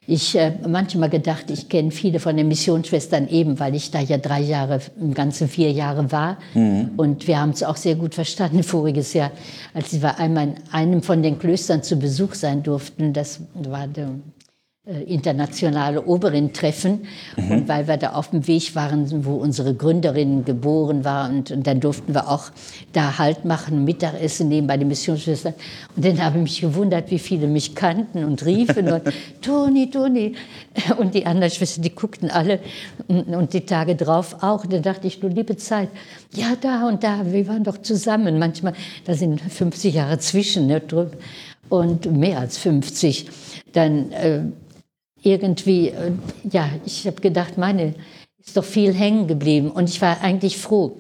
[0.07, 4.19] Ich äh, manchmal gedacht, ich kenne viele von den Missionsschwestern eben, weil ich da ja
[4.19, 6.37] drei Jahre, im ganzen vier Jahre war.
[6.53, 6.91] Mhm.
[6.97, 9.31] Und wir haben es auch sehr gut verstanden voriges Jahr,
[9.73, 13.13] als wir einmal in einem von den Klöstern zu Besuch sein durften.
[13.15, 13.87] Das war
[14.87, 17.07] äh, internationale Oberin-Treffen.
[17.39, 17.51] Mhm.
[17.51, 21.67] Und weil wir da auf dem Weg waren, wo unsere Gründerin geboren war, und, und,
[21.67, 22.51] dann durften wir auch
[22.93, 25.55] da Halt machen, Mittagessen nehmen bei den Missionsschwestern.
[25.97, 29.05] Und dann habe ich mich gewundert, wie viele mich kannten und riefen und
[29.41, 30.35] Toni, Toni.
[30.99, 32.61] Und die anderen Schwestern, die guckten alle
[33.09, 34.65] und, und die Tage drauf auch.
[34.65, 35.89] Und dann dachte ich, du liebe Zeit,
[36.35, 38.39] ja da und da, wir waren doch zusammen.
[38.39, 38.75] Manchmal,
[39.07, 40.83] da sind 50 Jahre zwischen ne,
[41.71, 43.31] und mehr als 50.
[43.73, 44.43] Dann äh,
[45.25, 45.93] irgendwie,
[46.51, 47.95] ja, ich habe gedacht, meine,
[48.45, 49.71] ist doch viel hängen geblieben.
[49.71, 50.99] Und ich war eigentlich froh.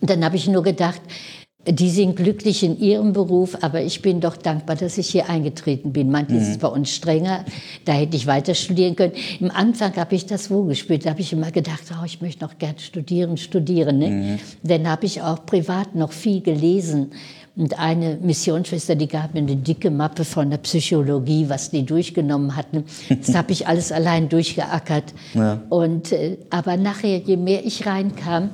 [0.00, 1.00] Und dann habe ich nur gedacht,
[1.68, 5.92] die sind glücklich in ihrem Beruf, aber ich bin doch dankbar, dass ich hier eingetreten
[5.92, 6.10] bin.
[6.10, 6.50] Manches mhm.
[6.52, 7.44] ist bei uns strenger,
[7.84, 9.14] da hätte ich weiter studieren können.
[9.40, 12.44] Im Anfang habe ich das wohl gespürt, da habe ich immer gedacht, oh, ich möchte
[12.44, 13.98] noch gern studieren, studieren.
[13.98, 14.08] Ne?
[14.08, 14.38] Mhm.
[14.62, 17.10] Dann habe ich auch privat noch viel gelesen
[17.56, 22.54] und eine Missionsschwester, die gab mir eine dicke Mappe von der Psychologie, was die durchgenommen
[22.54, 22.84] hatten.
[23.08, 25.14] Das habe ich alles allein durchgeackert.
[25.34, 25.62] Ja.
[25.70, 28.50] Und, äh, aber nachher, je mehr ich reinkam,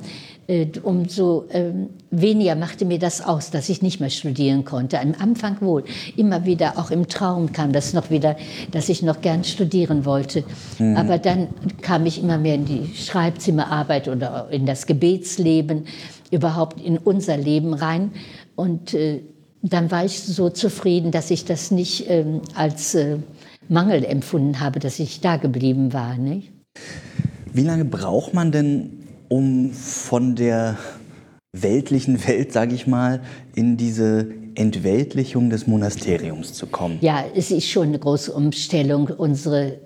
[0.47, 4.99] äh, umso ähm, weniger machte mir das aus, dass ich nicht mehr studieren konnte.
[4.99, 5.83] Am Anfang wohl.
[6.17, 8.35] Immer wieder, auch im Traum kam das noch wieder,
[8.71, 10.43] dass ich noch gern studieren wollte.
[10.79, 10.97] Mhm.
[10.97, 11.47] Aber dann
[11.81, 15.85] kam ich immer mehr in die Schreibzimmerarbeit oder in das Gebetsleben,
[16.29, 18.11] überhaupt in unser Leben rein.
[18.55, 19.21] Und äh,
[19.61, 23.17] dann war ich so zufrieden, dass ich das nicht ähm, als äh,
[23.69, 26.17] Mangel empfunden habe, dass ich da geblieben war.
[26.17, 26.51] Nicht?
[27.53, 30.77] Wie lange braucht man denn, um von der
[31.53, 33.21] weltlichen Welt, sage ich mal,
[33.55, 36.97] in diese Entweltlichung des Monasteriums zu kommen?
[37.01, 39.07] Ja, es ist schon eine große Umstellung.
[39.07, 39.79] Unsere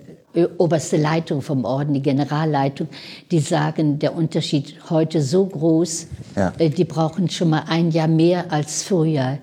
[0.58, 2.88] oberste Leitung vom Orden, die Generalleitung,
[3.30, 6.06] die sagen, der Unterschied heute so groß,
[6.36, 6.52] ja.
[6.58, 9.38] Äh, die brauchen schon mal ein Jahr mehr als früher.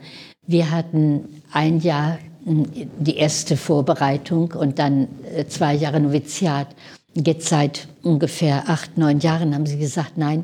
[0.48, 6.68] Wir hatten ein Jahr die erste Vorbereitung und dann äh, zwei Jahre Noviziat.
[7.16, 10.44] Jetzt seit ungefähr acht, neun Jahren haben sie gesagt, nein,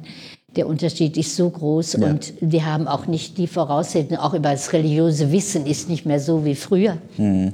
[0.55, 2.07] der Unterschied ist so groß ja.
[2.07, 6.19] und die haben auch nicht die Voraussetzungen, auch über das religiöse Wissen ist nicht mehr
[6.19, 6.97] so wie früher.
[7.17, 7.53] Mhm.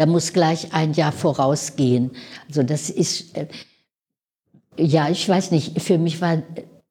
[0.00, 2.12] Da muss gleich ein Jahr vorausgehen.
[2.48, 3.48] Also das ist, äh,
[4.78, 6.42] ja, ich weiß nicht, für mich war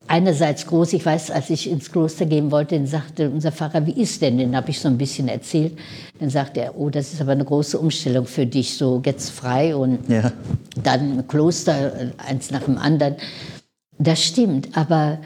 [0.06, 4.00] einerseits groß, ich weiß, als ich ins Kloster gehen wollte, dann sagte unser Pfarrer, wie
[4.00, 4.38] ist denn?
[4.38, 5.76] Den habe ich so ein bisschen erzählt.
[6.20, 9.76] Dann sagte er, oh, das ist aber eine große Umstellung für dich, so jetzt frei
[9.76, 10.32] und ja.
[10.84, 13.16] dann Kloster, eins nach dem anderen.
[13.98, 15.18] Das stimmt, aber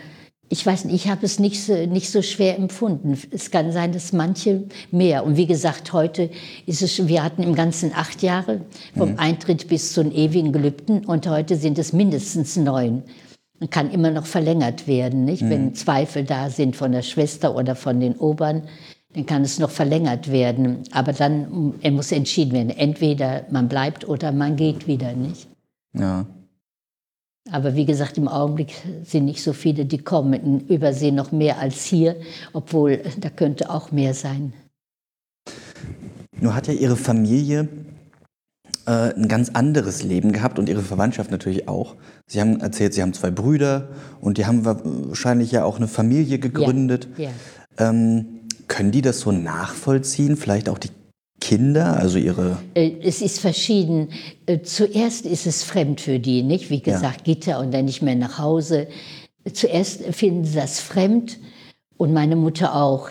[0.53, 3.17] ich weiß nicht, ich habe es nicht so, nicht so schwer empfunden.
[3.31, 5.25] Es kann sein, dass manche mehr.
[5.25, 6.29] Und wie gesagt, heute
[6.67, 8.61] ist es, wir hatten im Ganzen acht Jahre
[8.95, 9.19] vom mhm.
[9.19, 13.01] Eintritt bis zu den ewigen Gelübden und heute sind es mindestens neun.
[13.59, 15.41] Man kann immer noch verlängert werden, nicht?
[15.41, 15.49] Mhm.
[15.49, 18.67] Wenn Zweifel da sind von der Schwester oder von den Obern,
[19.15, 20.83] dann kann es noch verlängert werden.
[20.91, 22.69] Aber dann er muss entschieden werden.
[22.69, 25.47] Entweder man bleibt oder man geht wieder, nicht?
[25.93, 26.27] Ja.
[27.51, 28.73] Aber wie gesagt, im Augenblick
[29.03, 30.33] sind nicht so viele, die kommen.
[30.33, 32.15] In Übersee noch mehr als hier,
[32.53, 34.53] obwohl da könnte auch mehr sein.
[36.39, 37.67] Nur hat ja Ihre Familie
[38.85, 41.95] äh, ein ganz anderes Leben gehabt und Ihre Verwandtschaft natürlich auch.
[42.27, 43.89] Sie haben erzählt, Sie haben zwei Brüder
[44.21, 47.09] und die haben wahrscheinlich ja auch eine Familie gegründet.
[47.17, 47.89] Ja, ja.
[47.89, 50.37] Ähm, können die das so nachvollziehen?
[50.37, 50.89] Vielleicht auch die
[51.43, 52.57] Kinder, also ihre?
[52.73, 54.07] Äh, es ist verschieden.
[54.45, 56.69] Äh, zuerst ist es fremd für die, nicht?
[56.69, 57.33] Wie gesagt, ja.
[57.33, 58.87] Gitter und dann nicht mehr nach Hause.
[59.51, 61.39] Zuerst finden sie das fremd
[61.97, 63.09] und meine Mutter auch.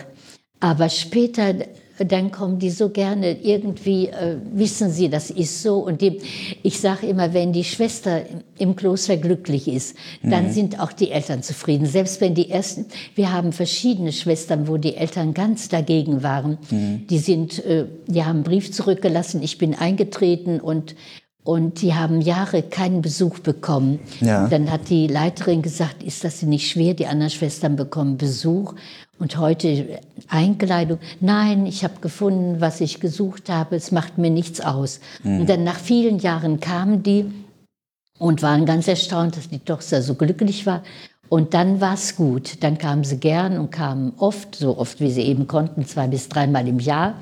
[0.59, 1.53] Aber später
[1.99, 5.77] dann kommen die so gerne irgendwie, äh, wissen sie, das ist so.
[5.77, 6.19] Und die,
[6.63, 8.23] ich sage immer, wenn die Schwester
[8.57, 10.51] im Kloster glücklich ist, dann mhm.
[10.51, 11.85] sind auch die Eltern zufrieden.
[11.85, 16.57] Selbst wenn die ersten, wir haben verschiedene Schwestern, wo die Eltern ganz dagegen waren.
[16.71, 17.05] Mhm.
[17.07, 20.95] Die sind, äh, die haben einen Brief zurückgelassen, ich bin eingetreten und
[21.43, 23.99] und die haben Jahre keinen Besuch bekommen.
[24.21, 24.47] Ja.
[24.47, 26.93] Dann hat die Leiterin gesagt, ist das nicht schwer?
[26.93, 28.75] Die anderen Schwestern bekommen Besuch.
[29.19, 30.99] Und heute Einkleidung.
[31.19, 33.75] Nein, ich habe gefunden, was ich gesucht habe.
[33.75, 34.99] Es macht mir nichts aus.
[35.23, 35.41] Mhm.
[35.41, 37.25] Und dann nach vielen Jahren kamen die
[38.19, 40.81] und waren ganz erstaunt, dass die Tochter so glücklich war.
[41.29, 42.63] Und dann war es gut.
[42.63, 46.29] Dann kamen sie gern und kamen oft, so oft wie sie eben konnten, zwei bis
[46.29, 47.15] dreimal im Jahr.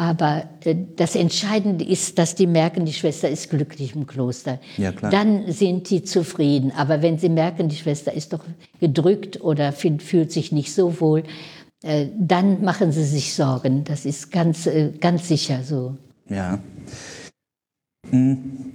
[0.00, 4.58] Aber äh, das Entscheidende ist, dass die merken, die Schwester ist glücklich im Kloster.
[4.78, 5.10] Ja, klar.
[5.10, 6.72] Dann sind die zufrieden.
[6.74, 8.40] Aber wenn sie merken, die Schwester ist doch
[8.80, 11.24] gedrückt oder fühlt sich nicht so wohl,
[11.82, 13.84] äh, dann machen sie sich Sorgen.
[13.84, 15.98] Das ist ganz, äh, ganz sicher so.
[16.30, 16.60] Ja.
[18.08, 18.72] Hm.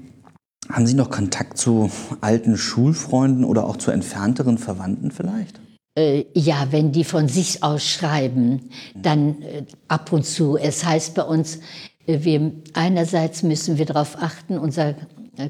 [0.69, 1.89] Haben Sie noch Kontakt zu
[2.21, 5.59] alten Schulfreunden oder auch zu entfernteren Verwandten vielleicht?
[5.97, 10.57] Äh, ja, wenn die von sich aus schreiben, dann äh, ab und zu.
[10.57, 11.59] Es heißt bei uns,
[12.05, 14.95] äh, wir, einerseits müssen wir darauf achten, unser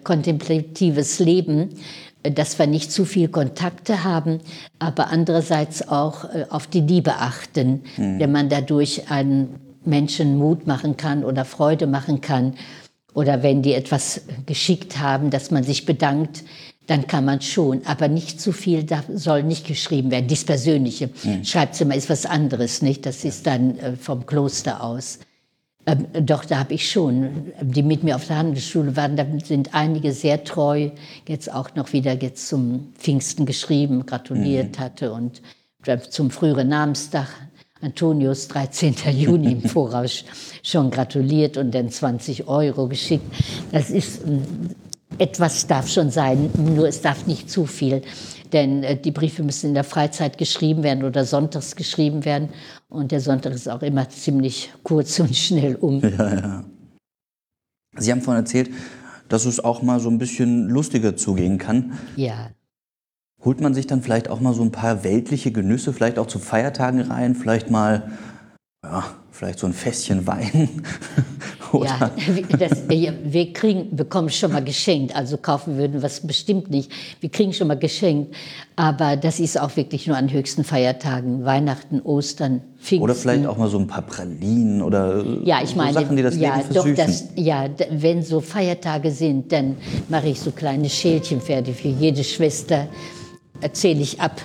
[0.03, 1.69] kontemplatives Leben,
[2.23, 4.39] dass wir nicht zu viel Kontakte haben,
[4.79, 8.19] aber andererseits auch auf die Liebe achten, mhm.
[8.19, 12.55] wenn man dadurch einen Menschen Mut machen kann oder Freude machen kann
[13.13, 16.43] oder wenn die etwas geschickt haben, dass man sich bedankt,
[16.87, 20.27] dann kann man schon, aber nicht zu viel da soll nicht geschrieben werden.
[20.27, 21.09] Dies Persönliche.
[21.23, 21.43] Mhm.
[21.43, 23.05] Schreibzimmer ist was anderes, nicht?
[23.05, 25.19] Das ist dann äh, vom Kloster aus.
[25.87, 29.73] Ähm, doch, da habe ich schon, die mit mir auf der Handelsschule waren, da sind
[29.73, 30.89] einige sehr treu,
[31.27, 34.81] jetzt auch noch wieder jetzt zum Pfingsten geschrieben, gratuliert mhm.
[34.81, 35.41] hatte und
[36.09, 37.27] zum früheren Namenstag
[37.81, 38.95] Antonius 13.
[39.11, 40.25] Juni im Voraus
[40.63, 43.25] schon gratuliert und dann 20 Euro geschickt.
[43.71, 44.21] Das ist
[45.17, 48.01] etwas darf schon sein, nur es darf nicht zu viel.
[48.51, 52.49] Denn äh, die Briefe müssen in der Freizeit geschrieben werden oder sonntags geschrieben werden.
[52.89, 56.01] Und der Sonntag ist auch immer ziemlich kurz und schnell um.
[56.01, 56.63] Ja, ja.
[57.97, 58.71] Sie haben vorhin erzählt,
[59.29, 61.97] dass es auch mal so ein bisschen lustiger zugehen kann.
[62.15, 62.51] Ja.
[63.43, 66.39] Holt man sich dann vielleicht auch mal so ein paar weltliche Genüsse, vielleicht auch zu
[66.39, 68.11] Feiertagen rein, vielleicht mal
[68.83, 70.83] ja, vielleicht so ein Fässchen Wein.
[71.83, 72.11] ja,
[72.57, 76.91] das, wir kriegen, bekommen schon mal geschenkt, also kaufen würden wir es bestimmt nicht.
[77.19, 78.35] Wir kriegen schon mal geschenkt,
[78.75, 83.03] aber das ist auch wirklich nur an höchsten Feiertagen, Weihnachten, Ostern, Pfingsten.
[83.03, 86.23] Oder vielleicht auch mal so ein paar Pralinen oder ja, ich meine, so Sachen, die
[86.23, 86.95] das ja, Leben versüßen.
[86.95, 89.77] Doch das, ja, wenn so Feiertage sind, dann
[90.09, 92.87] mache ich so kleine Schälchen fertig für jede Schwester,
[93.61, 94.41] erzähle ich ab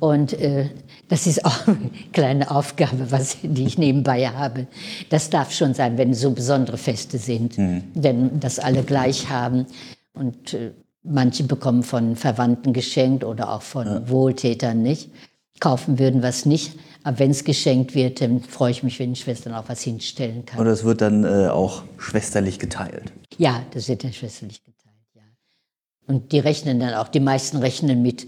[0.00, 0.66] und äh,
[1.08, 4.66] das ist auch eine kleine Aufgabe, was, die ich nebenbei habe.
[5.08, 7.82] Das darf schon sein, wenn so besondere Feste sind, mhm.
[7.94, 9.66] denn das alle gleich haben.
[10.12, 10.72] Und äh,
[11.02, 14.08] manche bekommen von Verwandten geschenkt oder auch von ja.
[14.08, 15.10] Wohltätern nicht.
[15.60, 16.78] Kaufen würden was nicht.
[17.04, 20.44] Aber wenn es geschenkt wird, dann freue ich mich, wenn die Schwestern auch was hinstellen
[20.44, 20.60] kann.
[20.60, 23.12] Oder es wird dann äh, auch schwesterlich geteilt.
[23.38, 25.22] Ja, das wird dann schwesterlich geteilt, ja.
[26.06, 28.26] Und die rechnen dann auch, die meisten rechnen mit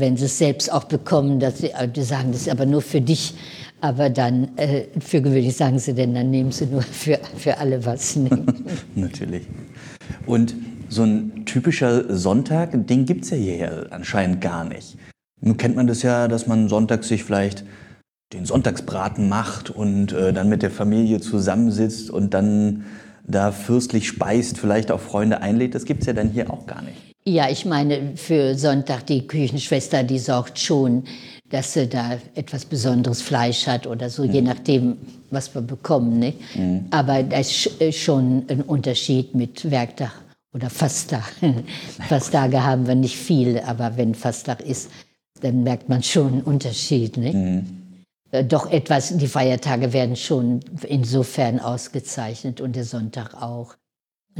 [0.00, 2.82] wenn sie es selbst auch bekommen, dass sie äh, die sagen, das ist aber nur
[2.82, 3.34] für dich.
[3.80, 7.84] Aber dann, äh, für gewöhnlich sagen sie denn, dann nehmen sie nur für, für alle
[7.84, 8.16] was.
[8.94, 9.46] Natürlich.
[10.26, 10.54] Und
[10.88, 14.96] so ein typischer Sonntag, den gibt es ja hier anscheinend gar nicht.
[15.40, 17.64] Nun kennt man das ja, dass man sonntags sich vielleicht
[18.32, 22.84] den Sonntagsbraten macht und äh, dann mit der Familie zusammensitzt und dann
[23.26, 25.74] da fürstlich speist, vielleicht auch Freunde einlädt.
[25.74, 27.07] Das gibt es ja dann hier auch gar nicht.
[27.28, 31.04] Ja, ich meine, für Sonntag die Küchenschwester, die sorgt schon,
[31.50, 34.32] dass sie da etwas besonderes Fleisch hat oder so, mhm.
[34.32, 34.96] je nachdem,
[35.30, 36.18] was wir bekommen.
[36.18, 36.32] Ne?
[36.54, 36.86] Mhm.
[36.90, 40.12] Aber da ist schon ein Unterschied mit Werktag
[40.54, 41.30] oder Fasttag.
[42.08, 44.90] Fasttage haben wir nicht viel, aber wenn Fasttag ist,
[45.42, 47.18] dann merkt man schon einen Unterschied.
[47.18, 47.32] Ne?
[47.32, 47.66] Mhm.
[48.30, 53.74] Äh, doch etwas, die Feiertage werden schon insofern ausgezeichnet und der Sonntag auch.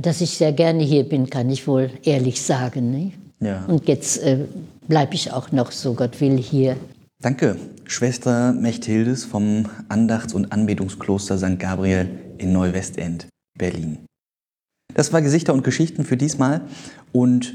[0.01, 2.91] Dass ich sehr gerne hier bin, kann ich wohl ehrlich sagen.
[2.91, 3.13] Ne?
[3.41, 3.65] Ja.
[3.67, 4.47] Und jetzt äh,
[4.87, 6.77] bleibe ich auch noch, so Gott will, hier.
[7.21, 11.59] Danke, Schwester Mechthildes vom Andachts- und Anbetungskloster St.
[11.59, 12.09] Gabriel
[12.39, 13.27] in Neuwestend,
[13.59, 13.99] Berlin.
[14.95, 16.61] Das war Gesichter und Geschichten für diesmal
[17.13, 17.55] und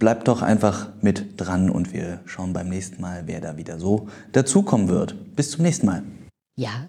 [0.00, 4.08] bleibt doch einfach mit dran und wir schauen beim nächsten Mal, wer da wieder so
[4.32, 5.36] dazukommen wird.
[5.36, 6.02] Bis zum nächsten Mal.
[6.56, 6.84] Ja.